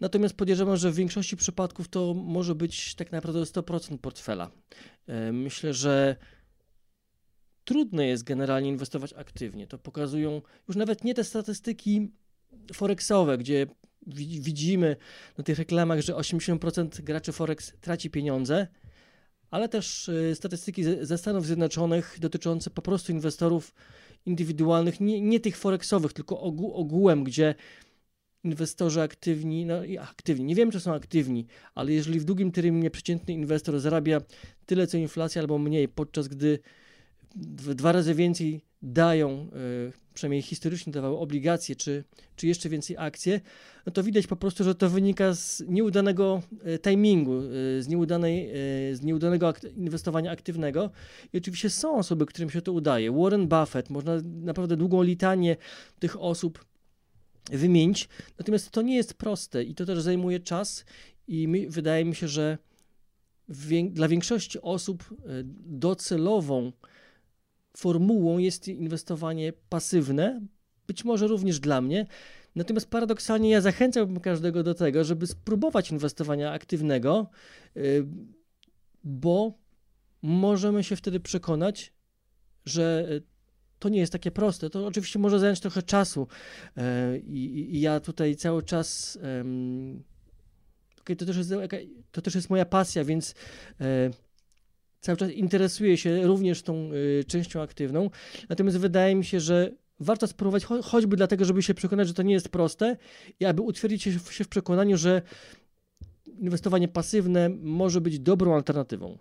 Natomiast 0.00 0.34
podejrzewam, 0.34 0.76
że 0.76 0.90
w 0.90 0.94
większości 0.94 1.36
przypadków 1.36 1.88
to 1.88 2.14
może 2.14 2.54
być 2.54 2.94
tak 2.94 3.12
naprawdę 3.12 3.40
100% 3.40 3.98
portfela. 3.98 4.50
E, 5.06 5.32
myślę, 5.32 5.74
że 5.74 6.16
trudno 7.64 8.02
jest 8.02 8.24
generalnie 8.24 8.68
inwestować 8.68 9.12
aktywnie. 9.12 9.66
To 9.66 9.78
pokazują 9.78 10.42
już 10.68 10.76
nawet 10.76 11.04
nie 11.04 11.14
te 11.14 11.24
statystyki 11.24 12.12
forexowe, 12.72 13.38
gdzie 13.38 13.66
widzimy 14.40 14.96
na 15.38 15.44
tych 15.44 15.58
reklamach, 15.58 16.00
że 16.00 16.12
80% 16.12 17.02
graczy 17.02 17.32
forex 17.32 17.72
traci 17.80 18.10
pieniądze, 18.10 18.66
ale 19.50 19.68
też 19.68 20.08
e, 20.08 20.34
statystyki 20.34 20.84
ze 21.00 21.18
Stanów 21.18 21.46
Zjednoczonych 21.46 22.16
dotyczące 22.20 22.70
po 22.70 22.82
prostu 22.82 23.12
inwestorów 23.12 23.74
indywidualnych, 24.26 25.00
nie, 25.00 25.20
nie 25.20 25.40
tych 25.40 25.56
forexowych, 25.56 26.12
tylko 26.12 26.40
ogół, 26.40 26.72
ogółem, 26.74 27.24
gdzie 27.24 27.54
inwestorzy 28.46 29.02
aktywni, 29.02 29.66
no 29.66 29.74
aktywni, 30.00 30.44
nie 30.44 30.54
wiem 30.54 30.70
czy 30.70 30.80
są 30.80 30.94
aktywni, 30.94 31.46
ale 31.74 31.92
jeżeli 31.92 32.20
w 32.20 32.24
długim 32.24 32.52
terminie 32.52 32.90
przeciętny 32.90 33.34
inwestor 33.34 33.80
zarabia 33.80 34.20
tyle 34.66 34.86
co 34.86 34.96
inflacja 34.96 35.42
albo 35.42 35.58
mniej, 35.58 35.88
podczas 35.88 36.28
gdy 36.28 36.58
dwa 37.74 37.92
razy 37.92 38.14
więcej 38.14 38.60
dają, 38.82 39.48
y, 39.88 39.92
przynajmniej 40.14 40.42
historycznie 40.42 40.92
dawały 40.92 41.18
obligacje, 41.18 41.76
czy, 41.76 42.04
czy 42.36 42.46
jeszcze 42.46 42.68
więcej 42.68 42.96
akcje, 42.98 43.40
no 43.86 43.92
to 43.92 44.02
widać 44.02 44.26
po 44.26 44.36
prostu, 44.36 44.64
że 44.64 44.74
to 44.74 44.90
wynika 44.90 45.34
z 45.34 45.62
nieudanego 45.68 46.42
y, 46.66 46.78
timingu, 46.78 47.42
y, 47.78 47.82
z, 47.82 47.88
nieudanej, 47.88 48.50
z 48.92 49.02
nieudanego 49.02 49.54
inwestowania 49.76 50.30
aktywnego. 50.30 50.90
I 51.32 51.38
oczywiście 51.38 51.70
są 51.70 51.96
osoby, 51.96 52.26
którym 52.26 52.50
się 52.50 52.62
to 52.62 52.72
udaje. 52.72 53.12
Warren 53.12 53.48
Buffett, 53.48 53.90
można 53.90 54.12
naprawdę 54.24 54.76
długą 54.76 55.02
litanię 55.02 55.56
tych 55.98 56.20
osób 56.20 56.64
wymienić. 57.50 58.08
Natomiast 58.38 58.70
to 58.70 58.82
nie 58.82 58.96
jest 58.96 59.14
proste 59.14 59.64
i 59.64 59.74
to 59.74 59.86
też 59.86 60.02
zajmuje 60.02 60.40
czas 60.40 60.84
i 61.28 61.48
mi, 61.48 61.68
wydaje 61.68 62.04
mi 62.04 62.14
się, 62.14 62.28
że 62.28 62.58
dla 63.90 64.08
większości 64.08 64.60
osób 64.62 65.04
e, 65.12 65.26
docelową 65.66 66.72
formułą 67.76 68.38
jest 68.38 68.68
inwestowanie 68.68 69.52
pasywne, 69.68 70.40
być 70.86 71.04
może 71.04 71.26
również 71.26 71.60
dla 71.60 71.80
mnie. 71.80 72.06
Natomiast 72.54 72.90
paradoksalnie 72.90 73.50
ja 73.50 73.60
zachęcałbym 73.60 74.20
każdego 74.20 74.62
do 74.62 74.74
tego, 74.74 75.04
żeby 75.04 75.26
spróbować 75.26 75.90
inwestowania 75.90 76.52
aktywnego, 76.52 77.30
e, 77.76 77.80
bo 79.04 79.58
możemy 80.22 80.84
się 80.84 80.96
wtedy 80.96 81.20
przekonać, 81.20 81.92
że 82.64 83.08
to 83.78 83.88
nie 83.88 83.98
jest 83.98 84.12
takie 84.12 84.30
proste. 84.30 84.70
To 84.70 84.86
oczywiście 84.86 85.18
może 85.18 85.38
zająć 85.38 85.60
trochę 85.60 85.82
czasu 85.82 86.28
e, 86.76 87.18
i, 87.18 87.74
i 87.76 87.80
ja 87.80 88.00
tutaj 88.00 88.36
cały 88.36 88.62
czas. 88.62 89.18
Okay, 91.00 91.16
to, 91.16 91.26
też 91.26 91.36
jest, 91.36 91.52
to 92.12 92.22
też 92.22 92.34
jest 92.34 92.50
moja 92.50 92.64
pasja, 92.64 93.04
więc 93.04 93.34
e, 93.80 94.10
cały 95.00 95.18
czas 95.18 95.30
interesuję 95.30 95.96
się 95.96 96.26
również 96.26 96.62
tą 96.62 96.90
e, 97.20 97.24
częścią 97.24 97.62
aktywną. 97.62 98.10
Natomiast 98.48 98.78
wydaje 98.78 99.14
mi 99.14 99.24
się, 99.24 99.40
że 99.40 99.70
warto 100.00 100.26
spróbować 100.26 100.64
cho 100.64 100.82
choćby 100.82 101.16
dlatego, 101.16 101.44
żeby 101.44 101.62
się 101.62 101.74
przekonać, 101.74 102.08
że 102.08 102.14
to 102.14 102.22
nie 102.22 102.34
jest 102.34 102.48
proste 102.48 102.96
i 103.40 103.44
aby 103.44 103.62
utwierdzić 103.62 104.02
się, 104.02 104.12
się 104.30 104.44
w 104.44 104.48
przekonaniu, 104.48 104.96
że 104.96 105.22
inwestowanie 106.38 106.88
pasywne 106.88 107.48
może 107.48 108.00
być 108.00 108.18
dobrą 108.18 108.54
alternatywą. 108.54 109.18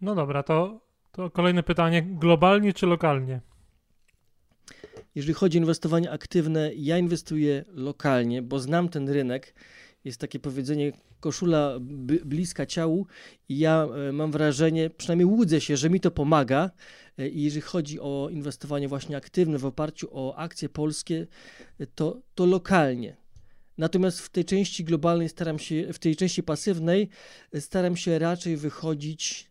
No 0.00 0.14
dobra, 0.14 0.42
to 0.42 0.85
to 1.16 1.30
kolejne 1.30 1.62
pytanie, 1.62 2.02
globalnie 2.02 2.72
czy 2.72 2.86
lokalnie? 2.86 3.40
Jeżeli 5.14 5.34
chodzi 5.34 5.58
o 5.58 5.60
inwestowanie 5.60 6.10
aktywne, 6.10 6.74
ja 6.74 6.98
inwestuję 6.98 7.64
lokalnie, 7.68 8.42
bo 8.42 8.58
znam 8.58 8.88
ten 8.88 9.08
rynek. 9.08 9.54
Jest 10.04 10.20
takie 10.20 10.38
powiedzenie, 10.38 10.92
koszula 11.20 11.76
bliska 12.24 12.66
ciału 12.66 13.06
i 13.48 13.58
ja 13.58 13.86
e, 14.08 14.12
mam 14.12 14.32
wrażenie, 14.32 14.90
przynajmniej 14.90 15.26
łudzę 15.26 15.60
się, 15.60 15.76
że 15.76 15.90
mi 15.90 16.00
to 16.00 16.10
pomaga. 16.10 16.70
E, 17.18 17.28
I 17.28 17.42
jeżeli 17.42 17.60
chodzi 17.60 18.00
o 18.00 18.28
inwestowanie 18.30 18.88
właśnie 18.88 19.16
aktywne 19.16 19.58
w 19.58 19.64
oparciu 19.66 20.08
o 20.12 20.36
akcje 20.36 20.68
polskie, 20.68 21.26
e, 21.80 21.86
to, 21.86 22.22
to 22.34 22.46
lokalnie. 22.46 23.16
Natomiast 23.78 24.20
w 24.20 24.28
tej 24.28 24.44
części 24.44 24.84
globalnej 24.84 25.28
staram 25.28 25.58
się, 25.58 25.92
w 25.92 25.98
tej 25.98 26.16
części 26.16 26.42
pasywnej 26.42 27.08
staram 27.54 27.96
się 27.96 28.18
raczej 28.18 28.56
wychodzić 28.56 29.50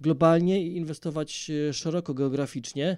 globalnie 0.00 0.66
i 0.66 0.76
inwestować 0.76 1.50
e, 1.50 1.72
szeroko 1.72 2.14
geograficznie. 2.14 2.96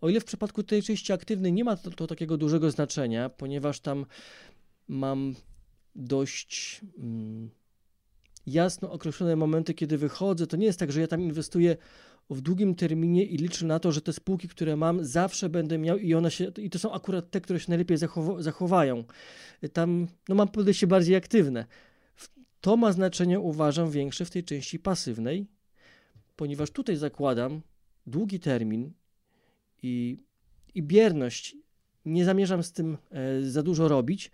O 0.00 0.08
ile 0.08 0.20
w 0.20 0.24
przypadku 0.24 0.62
tej 0.62 0.82
części 0.82 1.12
aktywnej 1.12 1.52
nie 1.52 1.64
ma 1.64 1.76
to, 1.76 1.90
to 1.90 2.06
takiego 2.06 2.36
dużego 2.36 2.70
znaczenia, 2.70 3.28
ponieważ 3.28 3.80
tam 3.80 4.06
mam 4.88 5.34
dość 5.94 6.80
mm, 6.98 7.50
jasno 8.46 8.92
określone 8.92 9.36
momenty, 9.36 9.74
kiedy 9.74 9.98
wychodzę. 9.98 10.46
To 10.46 10.56
nie 10.56 10.66
jest 10.66 10.78
tak, 10.78 10.92
że 10.92 11.00
ja 11.00 11.06
tam 11.06 11.20
inwestuję 11.20 11.76
w 12.30 12.40
długim 12.40 12.74
terminie 12.74 13.24
i 13.24 13.36
liczę 13.36 13.66
na 13.66 13.78
to, 13.78 13.92
że 13.92 14.00
te 14.00 14.12
spółki, 14.12 14.48
które 14.48 14.76
mam, 14.76 15.04
zawsze 15.04 15.48
będę 15.48 15.78
miał 15.78 15.98
i 15.98 16.14
one 16.14 16.30
się, 16.30 16.52
i 16.58 16.70
to 16.70 16.78
są 16.78 16.92
akurat 16.92 17.30
te, 17.30 17.40
które 17.40 17.60
się 17.60 17.66
najlepiej 17.68 17.96
zachow 17.96 18.42
zachowają. 18.42 19.04
Tam 19.72 20.06
no, 20.28 20.34
mam 20.34 20.48
podejście 20.48 20.86
bardziej 20.86 21.16
aktywne. 21.16 21.66
To 22.60 22.76
ma 22.76 22.92
znaczenie, 22.92 23.40
uważam, 23.40 23.90
większe 23.90 24.24
w 24.24 24.30
tej 24.30 24.44
części 24.44 24.78
pasywnej, 24.78 25.46
ponieważ 26.40 26.70
tutaj 26.70 26.96
zakładam 26.96 27.60
długi 28.06 28.40
termin 28.40 28.92
i, 29.82 30.16
i 30.74 30.82
bierność. 30.82 31.56
Nie 32.04 32.24
zamierzam 32.24 32.62
z 32.62 32.72
tym 32.72 32.98
e, 33.10 33.42
za 33.42 33.62
dużo 33.62 33.88
robić, 33.88 34.30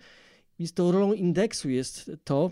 więc 0.58 0.72
to 0.72 0.92
rolą 0.92 1.12
indeksu 1.12 1.70
jest 1.70 2.10
to, 2.24 2.50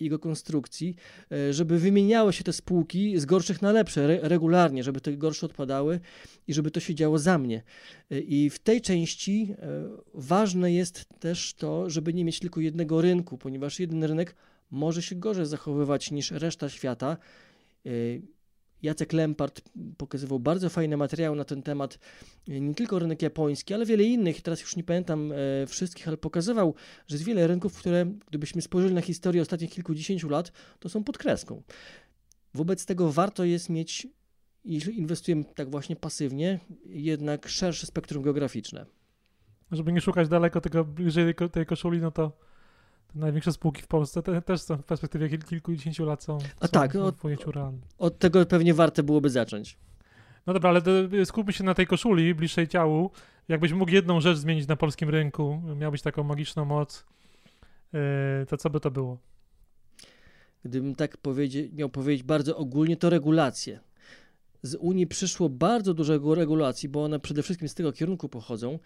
jego 0.00 0.18
konstrukcji, 0.18 0.96
e, 1.32 1.52
żeby 1.52 1.78
wymieniały 1.78 2.32
się 2.32 2.44
te 2.44 2.52
spółki 2.52 3.18
z 3.18 3.24
gorszych 3.24 3.62
na 3.62 3.72
lepsze 3.72 4.04
re, 4.04 4.18
regularnie, 4.22 4.82
żeby 4.82 5.00
te 5.00 5.16
gorsze 5.16 5.46
odpadały 5.46 6.00
i 6.48 6.54
żeby 6.54 6.70
to 6.70 6.80
się 6.80 6.94
działo 6.94 7.18
za 7.18 7.38
mnie. 7.38 7.62
E, 8.10 8.20
I 8.20 8.50
w 8.50 8.58
tej 8.58 8.80
części 8.80 9.54
ważne 10.14 10.72
jest 10.72 11.04
też 11.18 11.54
to, 11.54 11.90
żeby 11.90 12.14
nie 12.14 12.24
mieć 12.24 12.40
tylko 12.40 12.60
jednego 12.60 13.00
rynku, 13.00 13.38
ponieważ 13.38 13.80
jeden 13.80 14.04
rynek 14.04 14.34
może 14.70 15.02
się 15.02 15.14
gorzej 15.14 15.46
zachowywać 15.46 16.10
niż 16.10 16.30
reszta 16.30 16.68
świata. 16.68 17.16
Jacek 18.82 19.12
Lempart 19.12 19.62
pokazywał 19.96 20.40
bardzo 20.40 20.70
fajne 20.70 20.96
materiały 20.96 21.36
na 21.36 21.44
ten 21.44 21.62
temat, 21.62 21.98
nie 22.48 22.74
tylko 22.74 22.98
rynek 22.98 23.22
japoński, 23.22 23.74
ale 23.74 23.86
wiele 23.86 24.04
innych, 24.04 24.42
teraz 24.42 24.60
już 24.60 24.76
nie 24.76 24.84
pamiętam 24.84 25.32
e, 25.32 25.66
wszystkich, 25.66 26.08
ale 26.08 26.16
pokazywał, 26.16 26.74
że 27.06 27.16
jest 27.16 27.24
wiele 27.24 27.46
rynków, 27.46 27.78
które 27.78 28.06
gdybyśmy 28.28 28.62
spojrzeli 28.62 28.94
na 28.94 29.00
historię 29.00 29.42
ostatnich 29.42 29.70
kilkudziesięciu 29.70 30.28
lat, 30.28 30.52
to 30.78 30.88
są 30.88 31.04
pod 31.04 31.18
kreską. 31.18 31.62
Wobec 32.54 32.86
tego 32.86 33.12
warto 33.12 33.44
jest 33.44 33.68
mieć, 33.68 34.08
jeśli 34.64 34.98
inwestujemy 34.98 35.44
tak 35.44 35.70
właśnie 35.70 35.96
pasywnie, 35.96 36.60
jednak 36.86 37.48
szersze 37.48 37.86
spektrum 37.86 38.22
geograficzne. 38.22 38.86
Żeby 39.72 39.92
nie 39.92 40.00
szukać 40.00 40.28
daleko 40.28 40.60
tego 40.60 40.84
bliżej 40.84 41.34
tej 41.52 41.66
koszuli, 41.66 42.00
no 42.00 42.10
to 42.10 42.45
największe 43.14 43.52
spółki 43.52 43.82
w 43.82 43.86
Polsce 43.86 44.22
te, 44.22 44.42
też 44.42 44.60
są 44.60 44.76
w 44.76 44.84
perspektywie 44.84 45.28
kil, 45.28 45.42
kilkudziesięciu 45.42 46.04
lat 46.04 46.22
są, 46.22 46.38
A 46.60 46.66
są 46.66 46.72
tak, 46.72 46.92
pojęciu 47.20 47.52
realnym. 47.52 47.80
Od 47.98 48.18
tego 48.18 48.46
pewnie 48.46 48.74
warto 48.74 49.02
byłoby 49.02 49.30
zacząć. 49.30 49.78
No 50.46 50.52
dobra, 50.52 50.70
ale 50.70 50.80
skupmy 51.24 51.52
się 51.52 51.64
na 51.64 51.74
tej 51.74 51.86
koszuli 51.86 52.34
bliższej 52.34 52.68
ciału. 52.68 53.10
Jakbyś 53.48 53.72
mógł 53.72 53.92
jedną 53.92 54.20
rzecz 54.20 54.38
zmienić 54.38 54.68
na 54.68 54.76
polskim 54.76 55.08
rynku, 55.08 55.62
miałbyś 55.76 56.02
taką 56.02 56.24
magiczną 56.24 56.64
moc, 56.64 57.04
yy, 57.92 58.00
to 58.48 58.56
co 58.56 58.70
by 58.70 58.80
to 58.80 58.90
było? 58.90 59.18
Gdybym 60.64 60.94
tak 60.94 61.16
powiedzie, 61.16 61.68
miał 61.72 61.88
powiedzieć 61.88 62.22
bardzo 62.22 62.56
ogólnie, 62.56 62.96
to 62.96 63.10
regulacje. 63.10 63.80
Z 64.62 64.74
Unii 64.74 65.06
przyszło 65.06 65.48
bardzo 65.48 65.94
dużo 65.94 66.34
regulacji, 66.34 66.88
bo 66.88 67.04
one 67.04 67.20
przede 67.20 67.42
wszystkim 67.42 67.68
z 67.68 67.74
tego 67.74 67.92
kierunku 67.92 68.28
pochodzą. 68.28 68.78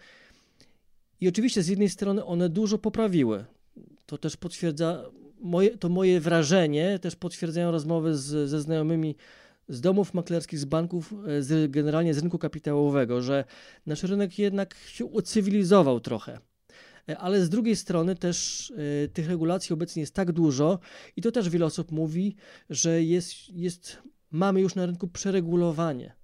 I 1.21 1.27
oczywiście 1.27 1.63
z 1.63 1.67
jednej 1.67 1.89
strony 1.89 2.25
one 2.25 2.49
dużo 2.49 2.77
poprawiły 2.77 3.45
to 4.05 4.17
też 4.17 4.37
potwierdza, 4.37 5.03
moje, 5.39 5.77
to 5.77 5.89
moje 5.89 6.19
wrażenie, 6.19 6.99
też 6.99 7.15
potwierdzają 7.15 7.71
rozmowy 7.71 8.17
z, 8.17 8.49
ze 8.49 8.61
znajomymi 8.61 9.15
z 9.69 9.81
domów 9.81 10.13
maklerskich, 10.13 10.59
z 10.59 10.65
banków, 10.65 11.13
e, 11.27 11.43
z, 11.43 11.71
generalnie 11.71 12.13
z 12.13 12.17
rynku 12.17 12.37
kapitałowego, 12.37 13.21
że 13.21 13.45
nasz 13.85 14.03
rynek 14.03 14.39
jednak 14.39 14.75
się 14.75 15.05
ucywilizował 15.05 15.99
trochę. 15.99 16.39
E, 17.09 17.17
ale 17.17 17.45
z 17.45 17.49
drugiej 17.49 17.75
strony 17.75 18.15
też 18.15 18.69
y, 18.69 19.09
tych 19.13 19.27
regulacji 19.27 19.73
obecnie 19.73 19.99
jest 19.99 20.15
tak 20.15 20.31
dużo 20.31 20.79
i 21.15 21.21
to 21.21 21.31
też 21.31 21.49
wiele 21.49 21.65
osób 21.65 21.91
mówi, 21.91 22.35
że 22.69 23.03
jest, 23.03 23.49
jest 23.49 23.97
mamy 24.31 24.61
już 24.61 24.75
na 24.75 24.85
rynku 24.85 25.07
przeregulowanie. 25.07 26.15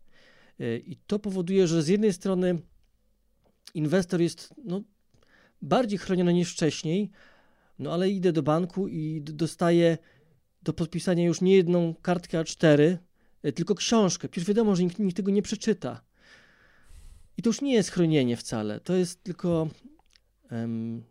E, 0.59 0.77
I 0.77 0.97
to 1.07 1.19
powoduje, 1.19 1.67
że 1.67 1.83
z 1.83 1.87
jednej 1.87 2.13
strony 2.13 2.61
inwestor 3.73 4.21
jest 4.21 4.53
no, 4.65 4.81
bardziej 5.61 5.99
chroniony 5.99 6.33
niż 6.33 6.53
wcześniej, 6.53 7.11
no 7.79 7.93
ale 7.93 8.09
idę 8.09 8.31
do 8.33 8.43
banku 8.43 8.87
i 8.87 9.21
dostaję 9.21 9.97
do 10.63 10.73
podpisania 10.73 11.25
już 11.25 11.41
nie 11.41 11.55
jedną 11.55 11.95
kartkę 12.01 12.41
A4, 12.41 12.97
e, 13.43 13.51
tylko 13.51 13.75
książkę. 13.75 14.29
Przecież 14.29 14.47
wiadomo, 14.47 14.75
że 14.75 14.83
nikt, 14.83 14.99
nikt 14.99 15.17
tego 15.17 15.31
nie 15.31 15.41
przeczyta. 15.41 16.01
I 17.37 17.41
to 17.41 17.49
już 17.49 17.61
nie 17.61 17.73
jest 17.73 17.91
chronienie 17.91 18.37
wcale, 18.37 18.79
to 18.79 18.95
jest 18.95 19.23
tylko 19.23 19.69
um, 20.51 21.03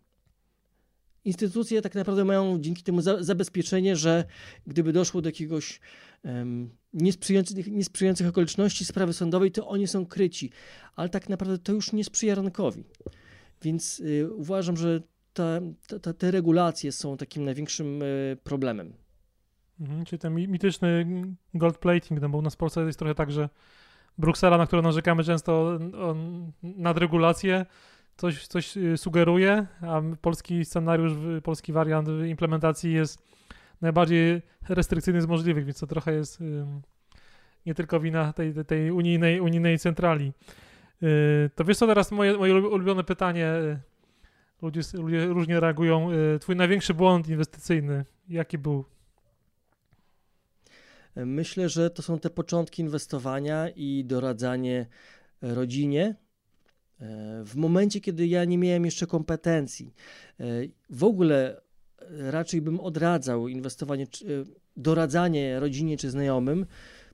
instytucje 1.25 1.81
tak 1.81 1.95
naprawdę 1.95 2.25
mają 2.25 2.61
dzięki 2.61 2.83
temu 2.83 3.01
za, 3.01 3.23
zabezpieczenie, 3.23 3.95
że 3.95 4.25
gdyby 4.67 4.93
doszło 4.93 5.21
do 5.21 5.29
jakiegoś 5.29 5.79
um, 6.23 6.69
niesprzyjających, 6.93 7.67
niesprzyjających 7.67 8.27
okoliczności 8.27 8.85
sprawy 8.85 9.13
sądowej, 9.13 9.51
to 9.51 9.67
oni 9.67 9.87
są 9.87 10.05
kryci. 10.05 10.51
Ale 10.95 11.09
tak 11.09 11.29
naprawdę 11.29 11.57
to 11.57 11.73
już 11.73 11.93
nie 11.93 12.03
sprzyja 12.03 12.35
rynkowi. 12.35 12.83
Więc 13.61 13.99
y, 13.99 14.33
uważam, 14.33 14.77
że 14.77 15.01
ta, 15.87 15.99
ta, 16.01 16.13
te 16.13 16.31
regulacje 16.31 16.91
są 16.91 17.17
takim 17.17 17.45
największym 17.45 18.01
y, 18.01 18.37
problemem. 18.43 18.93
Mhm, 19.79 20.05
czyli 20.05 20.19
ten 20.19 20.35
mityczny 20.35 21.05
gold 21.53 21.77
plating, 21.77 22.21
no 22.21 22.29
bo 22.29 22.37
u 22.37 22.41
nas 22.41 22.53
w 22.53 22.57
Polsce 22.57 22.81
jest 22.81 22.99
trochę 22.99 23.15
tak, 23.15 23.31
że 23.31 23.49
Bruksela, 24.17 24.57
na 24.57 24.67
którą 24.67 24.81
narzekamy 24.81 25.23
często 25.23 25.79
nadregulację, 26.63 27.65
coś, 28.17 28.47
coś 28.47 28.77
y, 28.77 28.97
sugeruje, 28.97 29.67
a 29.81 30.01
polski 30.21 30.65
scenariusz, 30.65 31.13
polski 31.43 31.73
wariant 31.73 32.07
implementacji 32.27 32.93
jest 32.93 33.21
najbardziej 33.81 34.41
restrykcyjny 34.69 35.21
z 35.21 35.27
możliwych, 35.27 35.65
więc 35.65 35.79
to 35.79 35.87
trochę 35.87 36.13
jest 36.13 36.43
nie 37.65 37.73
tylko 37.73 37.99
wina 37.99 38.33
tej, 38.33 38.53
tej 38.65 38.91
unijnej, 38.91 39.41
unijnej 39.41 39.79
centrali. 39.79 40.33
Y, 41.03 41.49
to 41.55 41.63
wiesz 41.63 41.77
co 41.77 41.87
teraz 41.87 42.11
moje, 42.11 42.37
moje 42.37 42.55
ulubione 42.55 43.03
pytanie, 43.03 43.47
y, 43.47 43.79
ludzie, 44.61 44.81
ludzie 44.93 45.25
różnie 45.25 45.59
reagują, 45.59 46.09
twój 46.41 46.55
największy 46.55 46.93
błąd 46.93 47.29
inwestycyjny, 47.29 48.05
jaki 48.29 48.57
był? 48.57 48.85
Myślę, 51.15 51.69
że 51.69 51.89
to 51.89 52.01
są 52.01 52.19
te 52.19 52.29
początki 52.29 52.81
inwestowania 52.81 53.69
i 53.69 54.05
doradzanie 54.05 54.85
rodzinie, 55.41 56.15
E, 57.01 57.43
w 57.45 57.55
momencie, 57.55 58.01
kiedy 58.01 58.27
ja 58.27 58.45
nie 58.45 58.57
miałem 58.57 58.85
jeszcze 58.85 59.07
kompetencji, 59.07 59.93
e, 60.39 60.43
w 60.89 61.03
ogóle 61.03 61.61
e, 62.01 62.31
raczej 62.31 62.61
bym 62.61 62.79
odradzał 62.79 63.47
inwestowanie, 63.47 64.07
doradzanie 64.77 65.59
rodzinie 65.59 65.97
czy 65.97 66.09
znajomym, 66.09 66.65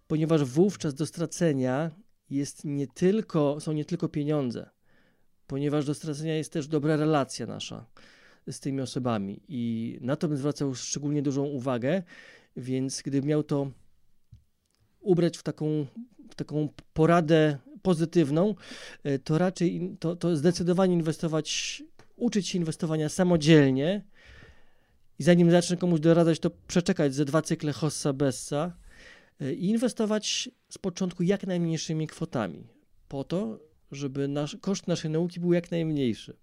ponieważ 0.07 0.43
wówczas 0.43 0.93
do 0.93 1.05
stracenia 1.05 1.91
jest 2.29 2.65
nie 2.65 2.87
tylko, 2.87 3.59
są 3.59 3.71
nie 3.71 3.85
tylko 3.85 4.09
pieniądze, 4.09 4.69
ponieważ 5.47 5.85
do 5.85 5.93
stracenia 5.93 6.35
jest 6.35 6.53
też 6.53 6.67
dobra 6.67 6.95
relacja 6.95 7.45
nasza 7.45 7.85
z 8.51 8.59
tymi 8.59 8.81
osobami. 8.81 9.41
I 9.47 9.97
na 10.01 10.15
to 10.15 10.27
bym 10.27 10.37
zwracał 10.37 10.75
szczególnie 10.75 11.21
dużą 11.21 11.43
uwagę, 11.43 12.03
więc 12.57 13.01
gdybym 13.01 13.29
miał 13.29 13.43
to 13.43 13.71
ubrać 14.99 15.37
w 15.37 15.43
taką, 15.43 15.85
w 16.29 16.35
taką 16.35 16.69
poradę 16.93 17.57
pozytywną, 17.81 18.55
e, 19.03 19.19
to 19.19 19.37
raczej 19.37 19.97
to, 19.99 20.15
to 20.15 20.35
zdecydowanie 20.35 20.93
inwestować, 20.93 21.83
uczyć 22.15 22.47
się 22.47 22.57
inwestowania 22.57 23.09
samodzielnie. 23.09 24.03
I 25.19 25.23
zanim 25.23 25.51
zacznę 25.51 25.77
komuś 25.77 25.99
doradzać, 25.99 26.39
to 26.39 26.51
przeczekać 26.67 27.13
ze 27.13 27.25
dwa 27.25 27.41
cykle 27.41 27.73
Hossa 27.73 28.13
Bessa 28.13 28.77
e, 29.41 29.53
i 29.53 29.69
inwestować 29.69 30.49
z 30.69 30.77
początku 30.77 31.23
jak 31.23 31.47
najmniejszymi 31.47 32.07
kwotami, 32.07 32.67
po 33.07 33.23
to, 33.23 33.59
żeby 33.95 34.27
nasz, 34.27 34.57
koszt 34.61 34.87
naszej 34.87 35.11
nauki 35.11 35.39
był 35.39 35.53
jak 35.53 35.71
najmniejszy. 35.71 36.37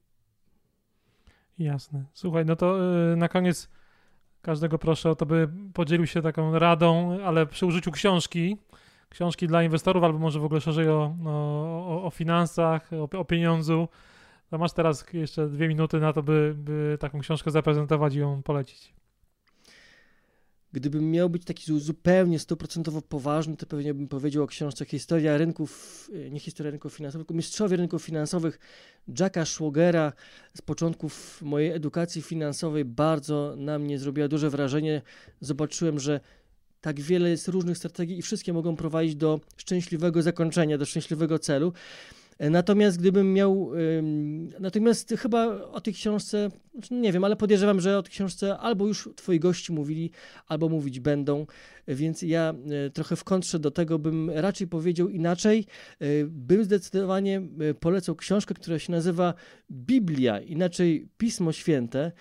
Jasne. 1.59 2.04
Słuchaj, 2.12 2.45
no 2.47 2.57
to 2.57 2.76
yy, 2.76 3.16
na 3.16 3.28
koniec 3.28 3.69
każdego 4.42 4.78
proszę 4.78 5.11
o 5.11 5.14
to, 5.14 5.26
by 5.26 5.49
podzielił 5.75 6.06
się 6.06 6.23
taką 6.23 6.58
radą, 6.58 7.19
ale 7.25 7.47
przy 7.47 7.67
użyciu 7.67 7.91
książki, 7.91 8.56
książki 9.08 9.47
dla 9.47 9.63
inwestorów, 9.63 10.04
albo 10.04 10.19
może 10.19 10.41
w 10.41 10.45
ogóle 10.45 10.60
szerzej 10.60 10.89
o, 10.89 11.17
o, 11.26 12.04
o 12.04 12.10
finansach, 12.10 12.91
o, 12.93 13.19
o 13.19 13.25
pieniądzu. 13.25 13.89
To 14.50 14.58
masz 14.58 14.73
teraz 14.73 15.13
jeszcze 15.13 15.49
dwie 15.49 15.69
minuty 15.69 16.00
na 16.00 16.13
to, 16.13 16.23
by, 16.23 16.54
by 16.56 16.97
taką 17.00 17.21
książkę 17.21 17.50
zaprezentować 17.50 18.15
i 18.15 18.19
ją 18.19 18.43
polecić. 18.43 19.00
Gdybym 20.73 21.11
miał 21.11 21.30
być 21.30 21.45
taki 21.45 21.80
zupełnie 21.80 22.39
stuprocentowo 22.39 23.02
poważny, 23.02 23.56
to 23.56 23.67
pewnie 23.67 23.95
bym 23.95 24.09
powiedział 24.09 24.43
o 24.43 24.47
książce 24.47 24.85
Historia 24.85 25.37
rynków, 25.37 26.11
e, 26.26 26.30
nie 26.30 26.41
historia 26.41 26.71
rynków 26.71 26.95
finansowych, 26.95 27.26
tylko 27.26 27.37
Mistrzowie 27.37 27.76
rynków 27.76 28.02
finansowych 28.02 28.59
Jacka 29.19 29.45
Schwogera 29.45 30.13
z 30.56 30.63
początków 30.63 31.43
mojej 31.43 31.71
edukacji 31.71 32.23
finansowej 32.23 32.85
bardzo 32.85 33.54
na 33.56 33.78
mnie 33.78 33.99
zrobiła 33.99 34.28
duże 34.28 34.50
wrażenie. 34.50 35.02
Zobaczyłem, 35.41 36.00
że 36.00 36.21
tak 36.80 37.00
wiele 37.00 37.30
jest 37.30 37.49
różnych 37.49 37.78
strategii 37.78 38.19
i 38.19 38.23
wszystkie 38.23 38.52
mogą 38.52 38.76
prowadzić 38.76 39.17
do 39.17 39.41
szczęśliwego 39.56 40.23
zakończenia, 40.23 40.78
do 40.78 40.87
szczęśliwego 40.87 41.39
celu. 41.39 41.73
E, 42.40 42.50
natomiast 42.50 42.98
gdybym 42.98 43.32
miał, 43.32 43.72
natomiast 44.60 45.14
chyba 45.18 45.46
o 45.62 45.80
tej 45.80 45.94
książce, 45.94 46.48
znaczy 46.72 46.94
nie 46.94 47.12
wiem, 47.12 47.24
ale 47.24 47.36
podejrzewam, 47.36 47.80
że 47.80 47.98
o 47.98 48.02
tej 48.02 48.12
książce 48.12 48.58
albo 48.58 48.86
już 48.86 49.08
twoi 49.16 49.40
gości 49.40 49.72
mówili, 49.72 50.10
albo 50.48 50.68
mówić 50.68 51.00
będą, 51.00 51.46
więc 51.88 52.22
ja 52.22 52.54
e, 52.86 52.90
trochę 52.90 53.16
w 53.16 53.24
kontrze 53.24 53.58
do 53.58 53.70
tego 53.70 53.98
bym 53.98 54.30
raczej 54.30 54.66
powiedział 54.66 55.08
inaczej. 55.08 55.66
E, 56.00 56.06
bym 56.24 56.64
zdecydowanie 56.64 57.42
polecał 57.80 58.16
książkę, 58.16 58.54
która 58.54 58.78
się 58.78 58.92
nazywa 58.92 59.34
Biblia, 59.70 60.40
inaczej 60.40 61.08
Pismo 61.18 61.52
Święte, 61.52 62.12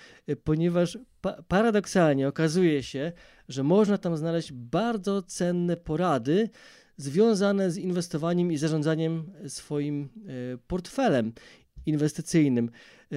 ponieważ 0.43 0.97
pa 1.21 1.43
paradoksalnie 1.47 2.27
okazuje 2.27 2.83
się, 2.83 3.11
że 3.49 3.63
można 3.63 3.97
tam 3.97 4.17
znaleźć 4.17 4.51
bardzo 4.53 5.21
cenne 5.21 5.77
porady, 5.77 6.49
związane 6.99 7.71
z 7.71 7.77
inwestowaniem 7.77 8.51
i 8.51 8.57
zarządzaniem 8.57 9.31
swoim 9.47 10.03
e, 10.03 10.57
portfelem 10.67 11.33
inwestycyjnym. 11.85 12.69
E, 13.11 13.15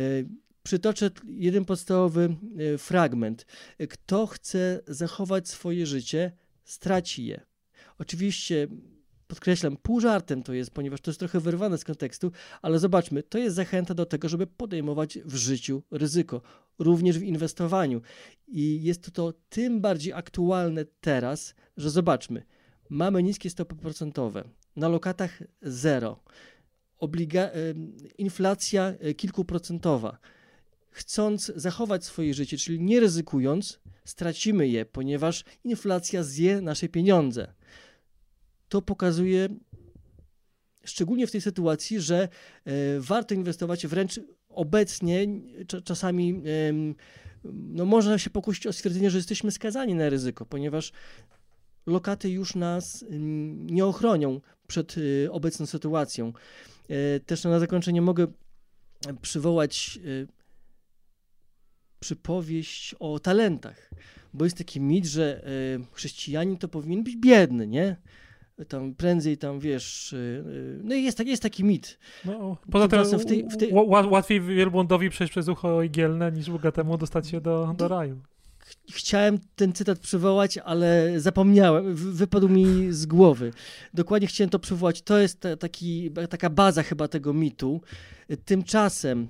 przytoczę 0.62 1.10
jeden 1.26 1.64
podstawowy 1.64 2.36
e, 2.74 2.78
fragment. 2.78 3.46
Kto 3.90 4.26
chce 4.26 4.80
zachować 4.86 5.48
swoje 5.48 5.86
życie, 5.86 6.32
straci 6.64 7.26
je. 7.26 7.40
Oczywiście 7.98 8.68
podkreślam, 9.26 9.76
pół 9.76 10.00
żartem 10.00 10.42
to 10.42 10.52
jest, 10.52 10.70
ponieważ 10.70 11.00
to 11.00 11.10
jest 11.10 11.18
trochę 11.18 11.40
wyrwane 11.40 11.78
z 11.78 11.84
kontekstu, 11.84 12.32
ale 12.62 12.78
zobaczmy, 12.78 13.22
to 13.22 13.38
jest 13.38 13.56
zachęta 13.56 13.94
do 13.94 14.06
tego, 14.06 14.28
żeby 14.28 14.46
podejmować 14.46 15.18
w 15.24 15.34
życiu 15.34 15.82
ryzyko, 15.90 16.42
również 16.78 17.18
w 17.18 17.22
inwestowaniu. 17.22 18.00
I 18.48 18.82
jest 18.82 19.02
to, 19.02 19.10
to 19.10 19.38
tym 19.48 19.80
bardziej 19.80 20.12
aktualne 20.12 20.84
teraz, 21.00 21.54
że 21.76 21.90
zobaczmy, 21.90 22.42
mamy 22.92 23.22
niskie 23.22 23.50
stopy 23.50 23.76
procentowe, 23.76 24.44
na 24.76 24.88
lokatach 24.88 25.42
zero, 25.62 26.20
obliga- 27.00 27.50
inflacja 28.18 28.94
e, 29.00 29.14
kilkuprocentowa. 29.14 30.18
Chcąc 30.90 31.52
zachować 31.56 32.04
swoje 32.04 32.34
życie, 32.34 32.56
czyli 32.56 32.80
nie 32.80 33.00
ryzykując, 33.00 33.80
stracimy 34.04 34.68
je, 34.68 34.84
ponieważ 34.84 35.44
inflacja 35.64 36.22
zje 36.22 36.60
nasze 36.60 36.88
pieniądze. 36.88 37.54
To 38.68 38.82
pokazuje, 38.82 39.48
szczególnie 40.84 41.26
w 41.26 41.30
tej 41.30 41.40
sytuacji, 41.40 42.00
że 42.00 42.28
e, 42.64 42.70
warto 43.00 43.34
inwestować 43.34 43.86
wręcz 43.86 44.20
obecnie, 44.48 45.26
czasami 45.84 46.42
no, 47.52 47.84
można 47.84 48.18
się 48.18 48.30
pokusić 48.30 48.66
o 48.66 48.72
stwierdzenie, 48.72 49.10
że 49.10 49.18
jesteśmy 49.18 49.50
skazani 49.50 49.94
na 49.94 50.08
ryzyko, 50.08 50.46
ponieważ 50.46 50.92
lokaty 51.86 52.30
już 52.30 52.54
nas 52.54 53.04
nie 53.56 53.86
ochronią 53.86 54.40
przed 54.66 54.98
y, 54.98 55.28
obecną 55.30 55.66
sytuacją. 55.66 56.32
E, 56.88 57.20
też 57.20 57.44
na 57.44 57.60
zakończenie 57.60 58.02
mogę 58.02 58.26
przywołać 59.22 59.98
y, 60.04 60.28
przypowieść 62.00 62.94
o 63.00 63.18
talentach, 63.18 63.90
bo 64.34 64.44
jest 64.44 64.58
taki 64.58 64.80
mit, 64.80 65.06
że 65.06 65.44
chrześcijanin 65.92 66.56
to 66.56 66.68
powinien 66.68 67.04
być 67.04 67.16
biedny, 67.16 67.66
nie? 67.66 67.96
tam 68.68 68.94
prędzej 68.94 69.38
tam, 69.38 69.60
wiesz, 69.60 70.14
no 70.82 70.94
i 70.94 71.02
jest, 71.02 71.20
jest 71.20 71.42
taki 71.42 71.64
mit. 71.64 71.98
No, 72.24 72.56
poza 72.70 72.88
tym 72.88 73.18
w 73.18 73.24
tej, 73.24 73.48
w 73.48 73.56
tej... 73.56 73.72
łatwiej 74.10 74.40
wielbłądowi 74.40 75.10
przejść 75.10 75.30
przez 75.30 75.48
ucho 75.48 75.82
igielne 75.82 76.32
niż 76.32 76.50
bogatemu 76.50 76.98
dostać 76.98 77.28
się 77.28 77.40
do, 77.40 77.74
do 77.76 77.88
raju 77.88 78.22
chciałem 78.92 79.38
ten 79.56 79.72
cytat 79.72 79.98
przywołać, 79.98 80.58
ale 80.58 81.20
zapomniałem, 81.20 81.94
wypadł 81.94 82.48
mi 82.48 82.92
z 82.92 83.06
głowy. 83.06 83.52
Dokładnie 83.94 84.28
chciałem 84.28 84.50
to 84.50 84.58
przywołać. 84.58 85.02
To 85.02 85.18
jest 85.18 85.40
ta, 85.40 85.56
taki, 85.56 86.10
taka 86.30 86.50
baza 86.50 86.82
chyba 86.82 87.08
tego 87.08 87.32
mitu. 87.32 87.80
Tymczasem 88.44 89.28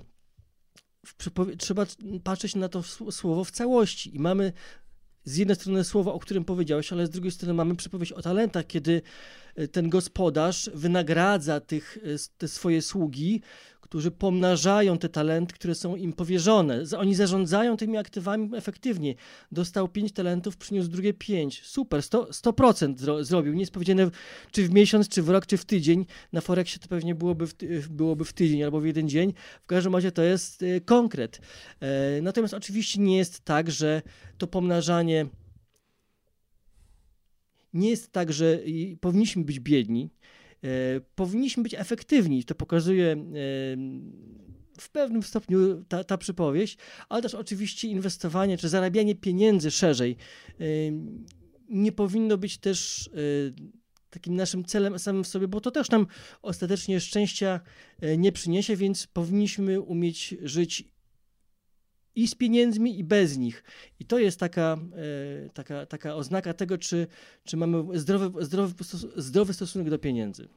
trzeba 1.57 1.85
patrzeć 2.23 2.55
na 2.55 2.69
to 2.69 2.83
słowo 3.11 3.43
w 3.43 3.51
całości 3.51 4.15
i 4.15 4.19
mamy 4.19 4.53
z 5.23 5.37
jednej 5.37 5.55
strony 5.55 5.83
słowa, 5.83 6.13
o 6.13 6.19
którym 6.19 6.45
powiedziałeś, 6.45 6.93
ale 6.93 7.07
z 7.07 7.09
drugiej 7.09 7.31
strony 7.31 7.53
mamy 7.53 7.75
przypowieść 7.75 8.11
o 8.11 8.21
talentach, 8.21 8.67
kiedy 8.67 9.01
ten 9.71 9.89
gospodarz 9.89 10.69
wynagradza 10.73 11.59
tych, 11.59 11.97
te 12.37 12.47
swoje 12.47 12.81
sługi, 12.81 13.41
którzy 13.93 14.11
pomnażają 14.11 14.97
te 14.97 15.09
talenty, 15.09 15.53
które 15.53 15.75
są 15.75 15.95
im 15.95 16.13
powierzone. 16.13 16.83
Oni 16.97 17.15
zarządzają 17.15 17.77
tymi 17.77 17.97
aktywami 17.97 18.49
efektywnie. 18.55 19.15
Dostał 19.51 19.87
5 19.87 20.11
talentów, 20.11 20.57
przyniósł 20.57 20.89
drugie 20.89 21.13
5. 21.13 21.61
Super, 21.63 22.01
100%, 22.01 22.25
100% 22.27 22.97
zro 22.97 23.23
zrobił. 23.23 23.53
Nie 23.53 23.59
jest 23.59 23.71
powiedziane, 23.71 24.09
czy 24.51 24.67
w 24.67 24.73
miesiąc, 24.73 25.09
czy 25.09 25.23
w 25.23 25.29
rok, 25.29 25.45
czy 25.45 25.57
w 25.57 25.65
tydzień. 25.65 26.05
Na 26.31 26.41
Forexie 26.41 26.79
to 26.79 26.87
pewnie 26.87 27.15
byłoby 27.15 27.47
w, 27.47 27.89
byłoby 27.89 28.25
w 28.25 28.33
tydzień 28.33 28.63
albo 28.63 28.81
w 28.81 28.85
jeden 28.85 29.09
dzień. 29.09 29.33
W 29.63 29.65
każdym 29.65 29.95
razie 29.95 30.11
to 30.11 30.23
jest 30.23 30.61
y, 30.61 30.81
konkret. 30.85 31.41
E, 31.79 32.21
natomiast 32.21 32.53
oczywiście 32.53 33.01
nie 33.01 33.17
jest 33.17 33.45
tak, 33.45 33.71
że 33.71 34.01
to 34.37 34.47
pomnażanie 34.47 35.25
nie 37.73 37.89
jest 37.89 38.11
tak, 38.11 38.33
że 38.33 38.59
powinniśmy 39.01 39.43
być 39.43 39.59
biedni. 39.59 40.09
E, 40.63 41.01
powinniśmy 41.15 41.63
być 41.63 41.73
efektywni. 41.73 42.43
To 42.43 42.55
pokazuje 42.55 43.11
e, 43.11 43.17
w 44.77 44.89
pewnym 44.91 45.23
stopniu 45.23 45.83
ta, 45.87 46.03
ta 46.03 46.17
przypowieść, 46.17 46.77
ale 47.09 47.21
też 47.21 47.35
oczywiście 47.35 47.87
inwestowanie 47.87 48.57
czy 48.57 48.69
zarabianie 48.69 49.15
pieniędzy 49.15 49.71
szerzej 49.71 50.15
e, 50.59 50.63
nie 51.69 51.91
powinno 51.91 52.37
być 52.37 52.57
też 52.57 53.09
takim 54.09 54.35
naszym 54.35 54.65
celem 54.65 54.99
samym 54.99 55.23
w 55.23 55.27
sobie, 55.27 55.47
bo 55.47 55.61
to 55.61 55.71
też 55.71 55.89
nam 55.89 56.07
ostatecznie 56.41 56.99
szczęścia 56.99 57.59
nie 58.17 58.31
przyniesie, 58.31 58.75
więc 58.75 59.07
powinniśmy 59.07 59.81
umieć 59.81 60.35
żyć 60.41 60.92
i 62.15 62.27
z 62.27 62.35
pieniędzmi, 62.35 62.99
i 62.99 63.03
bez 63.03 63.37
nich. 63.37 63.63
I 63.99 64.05
to 64.05 64.19
jest 64.19 64.39
taka, 64.39 64.77
e, 65.45 65.49
taka, 65.49 65.85
taka 65.85 66.15
oznaka 66.15 66.53
tego, 66.53 66.77
czy, 66.77 67.07
czy 67.43 67.57
mamy 67.57 67.99
zdrowy, 67.99 68.45
zdrowy, 68.45 68.73
zdrowy 69.15 69.53
stosunek 69.53 69.89
do 69.89 69.99
pieniędzy. 69.99 70.49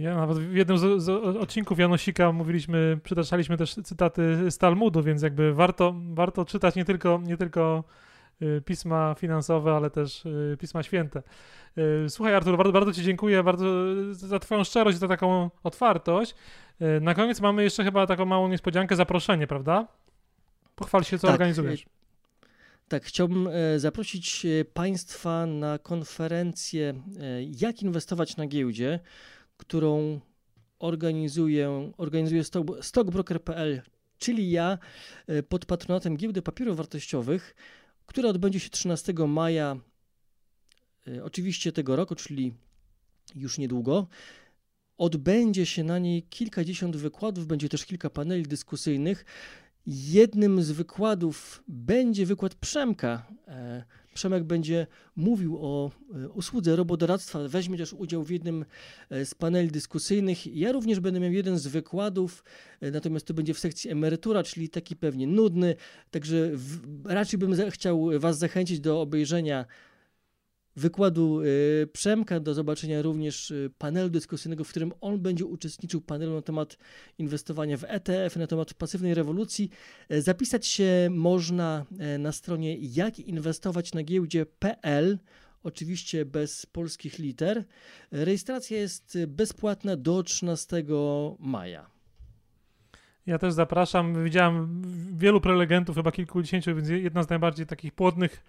Ja 0.00 0.16
nawet 0.16 0.38
w 0.38 0.54
jednym 0.54 0.78
z, 0.78 1.02
z, 1.02 1.08
odcinków 1.36 1.78
Janosika 1.78 2.32
mówiliśmy, 2.32 3.00
przytaczaliśmy 3.02 3.56
też 3.56 3.74
cytaty 3.74 4.50
z 4.50 4.58
Talmudu, 4.58 5.02
więc 5.02 5.22
jakby 5.22 5.54
warto, 5.54 5.94
warto 6.10 6.44
czytać 6.44 6.74
nie 6.74 6.84
tylko, 6.84 7.20
nie 7.24 7.36
tylko 7.36 7.84
y, 8.42 8.62
pisma 8.64 9.14
finansowe, 9.18 9.72
ale 9.72 9.90
też 9.90 10.26
y, 10.26 10.56
pisma 10.60 10.82
święte. 10.82 11.22
Y, 11.78 12.10
słuchaj 12.10 12.34
Artur, 12.34 12.56
bardzo, 12.56 12.72
bardzo 12.72 12.92
Ci 12.92 13.02
dziękuję 13.02 13.42
bardzo 13.42 13.64
za 14.12 14.38
Twoją 14.38 14.64
szczerość, 14.64 14.98
za 14.98 15.08
taką 15.08 15.50
otwartość. 15.62 16.34
Na 17.00 17.14
koniec 17.14 17.40
mamy 17.40 17.62
jeszcze 17.62 17.84
chyba 17.84 18.06
taką 18.06 18.24
małą 18.24 18.48
niespodziankę, 18.48 18.96
zaproszenie, 18.96 19.46
prawda? 19.46 19.86
Pochwal 20.74 21.04
się, 21.04 21.18
co 21.18 21.26
tak, 21.26 21.34
organizujesz. 21.34 21.82
E, 21.82 21.86
tak, 22.88 23.04
chciałbym 23.04 23.48
e, 23.48 23.80
zaprosić 23.80 24.46
e, 24.46 24.64
Państwa 24.64 25.46
na 25.46 25.78
konferencję 25.78 26.94
Jak 27.50 27.82
inwestować 27.82 28.36
na 28.36 28.46
giełdzie, 28.46 29.00
którą 29.56 30.20
organizuje, 30.78 31.92
organizuje 31.96 32.42
stockbroker.pl, 32.80 33.82
czyli 34.18 34.50
ja, 34.50 34.78
pod 35.48 35.66
patronatem 35.66 36.16
Giełdy 36.16 36.42
Papierów 36.42 36.76
Wartościowych, 36.76 37.54
która 38.06 38.28
odbędzie 38.28 38.60
się 38.60 38.70
13 38.70 39.12
maja, 39.12 39.76
oczywiście 41.22 41.72
tego 41.72 41.96
roku, 41.96 42.14
czyli 42.14 42.54
już 43.34 43.58
niedługo. 43.58 44.06
Odbędzie 44.98 45.66
się 45.66 45.84
na 45.84 45.98
niej 45.98 46.22
kilkadziesiąt 46.22 46.96
wykładów, 46.96 47.46
będzie 47.46 47.68
też 47.68 47.86
kilka 47.86 48.10
paneli 48.10 48.42
dyskusyjnych. 48.42 49.24
Jednym 49.86 50.62
z 50.62 50.70
wykładów 50.70 51.62
będzie 51.68 52.26
wykład 52.26 52.54
Przemka. 52.54 53.26
E, 53.48 53.84
Przemek 54.14 54.44
będzie 54.44 54.86
mówił 55.16 55.58
o 55.60 55.90
e, 56.14 56.28
usłudze 56.28 56.76
robodoradztwa, 56.76 57.48
weźmie 57.48 57.78
też 57.78 57.92
udział 57.92 58.22
w 58.24 58.30
jednym 58.30 58.64
e, 59.10 59.24
z 59.24 59.34
paneli 59.34 59.70
dyskusyjnych. 59.70 60.56
Ja 60.56 60.72
również 60.72 61.00
będę 61.00 61.20
miał 61.20 61.32
jeden 61.32 61.58
z 61.58 61.66
wykładów, 61.66 62.44
natomiast 62.80 63.26
to 63.26 63.34
będzie 63.34 63.54
w 63.54 63.58
sekcji 63.58 63.90
emerytura, 63.90 64.42
czyli 64.42 64.68
taki 64.68 64.96
pewnie 64.96 65.26
nudny, 65.26 65.74
także 66.10 66.50
w, 66.52 66.80
raczej 67.06 67.38
bym 67.38 67.70
chciał 67.70 68.10
Was 68.18 68.38
zachęcić 68.38 68.80
do 68.80 69.00
obejrzenia 69.00 69.64
wykładu 70.76 71.40
y, 71.40 71.88
Przemka, 71.92 72.40
do 72.40 72.54
zobaczenia 72.54 73.02
również 73.02 73.50
y, 73.50 73.70
panelu 73.78 74.08
dyskusyjnego, 74.08 74.64
w 74.64 74.68
którym 74.68 74.92
on 75.00 75.20
będzie 75.20 75.44
uczestniczył 75.44 76.00
panelu 76.00 76.34
na 76.34 76.42
temat 76.42 76.78
inwestowania 77.18 77.76
w 77.76 77.84
ETF, 77.84 78.36
na 78.36 78.46
temat 78.46 78.74
pasywnej 78.74 79.14
rewolucji. 79.14 79.70
E, 80.08 80.22
zapisać 80.22 80.66
się 80.66 81.08
można 81.10 81.84
e, 81.98 82.18
na 82.18 82.32
stronie 82.32 82.76
jakinwestowaćnagiełdzie.pl 82.80 85.18
oczywiście 85.62 86.24
bez 86.24 86.66
polskich 86.66 87.18
liter. 87.18 87.64
Rejestracja 88.10 88.78
jest 88.78 89.18
bezpłatna 89.26 89.96
do 89.96 90.22
13 90.22 90.84
maja. 91.38 91.94
Ja 93.26 93.38
też 93.38 93.52
zapraszam. 93.52 94.24
Widziałem 94.24 94.82
wielu 95.16 95.40
prelegentów, 95.40 95.96
chyba 95.96 96.12
kilkudziesięciu, 96.12 96.76
więc 96.76 96.88
jedna 96.88 97.22
z 97.22 97.28
najbardziej 97.28 97.66
takich 97.66 97.92
płodnych 97.92 98.44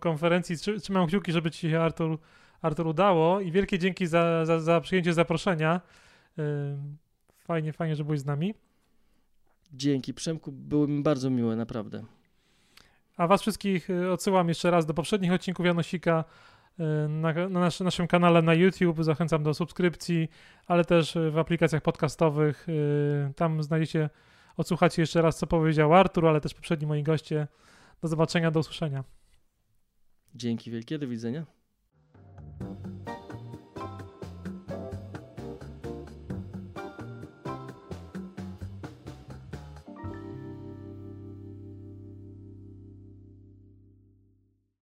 konferencji. 0.00 0.56
Trzymam 0.82 1.06
kciuki, 1.06 1.32
żeby 1.32 1.50
ci 1.50 1.70
się 1.70 1.80
Artur, 1.80 2.18
Artur 2.62 2.86
udało 2.86 3.40
i 3.40 3.52
wielkie 3.52 3.78
dzięki 3.78 4.06
za, 4.06 4.44
za, 4.46 4.60
za 4.60 4.80
przyjęcie 4.80 5.12
zaproszenia. 5.12 5.80
Y, 6.38 6.42
fajnie, 7.36 7.72
fajnie, 7.72 7.96
że 7.96 8.04
byłeś 8.04 8.20
z 8.20 8.24
nami. 8.24 8.54
Dzięki 9.72 10.14
Przemku, 10.14 10.52
było 10.52 10.86
mi 10.86 11.02
bardzo 11.02 11.30
miłe, 11.30 11.56
naprawdę. 11.56 12.04
A 13.16 13.26
was 13.26 13.40
wszystkich 13.40 13.90
y, 13.90 14.10
odsyłam 14.10 14.48
jeszcze 14.48 14.70
raz 14.70 14.86
do 14.86 14.94
poprzednich 14.94 15.32
odcinków 15.32 15.66
Janosika 15.66 16.24
na, 17.08 17.32
na 17.32 17.60
nasz, 17.60 17.80
naszym 17.80 18.06
kanale 18.06 18.42
na 18.42 18.54
YouTube. 18.54 19.04
Zachęcam 19.04 19.42
do 19.42 19.54
subskrypcji, 19.54 20.28
ale 20.66 20.84
też 20.84 21.18
w 21.30 21.38
aplikacjach 21.38 21.82
podcastowych. 21.82 22.66
Tam 23.36 23.62
znajdziecie, 23.62 24.10
odsłuchacie 24.56 25.02
jeszcze 25.02 25.22
raz, 25.22 25.38
co 25.38 25.46
powiedział 25.46 25.94
Artur, 25.94 26.26
ale 26.26 26.40
też 26.40 26.54
poprzedni 26.54 26.86
moi 26.86 27.02
goście. 27.02 27.46
Do 28.02 28.08
zobaczenia, 28.08 28.50
do 28.50 28.60
usłyszenia. 28.60 29.04
Dzięki 30.34 30.70
wielkie, 30.70 30.98
do 30.98 31.08
widzenia. 31.08 31.46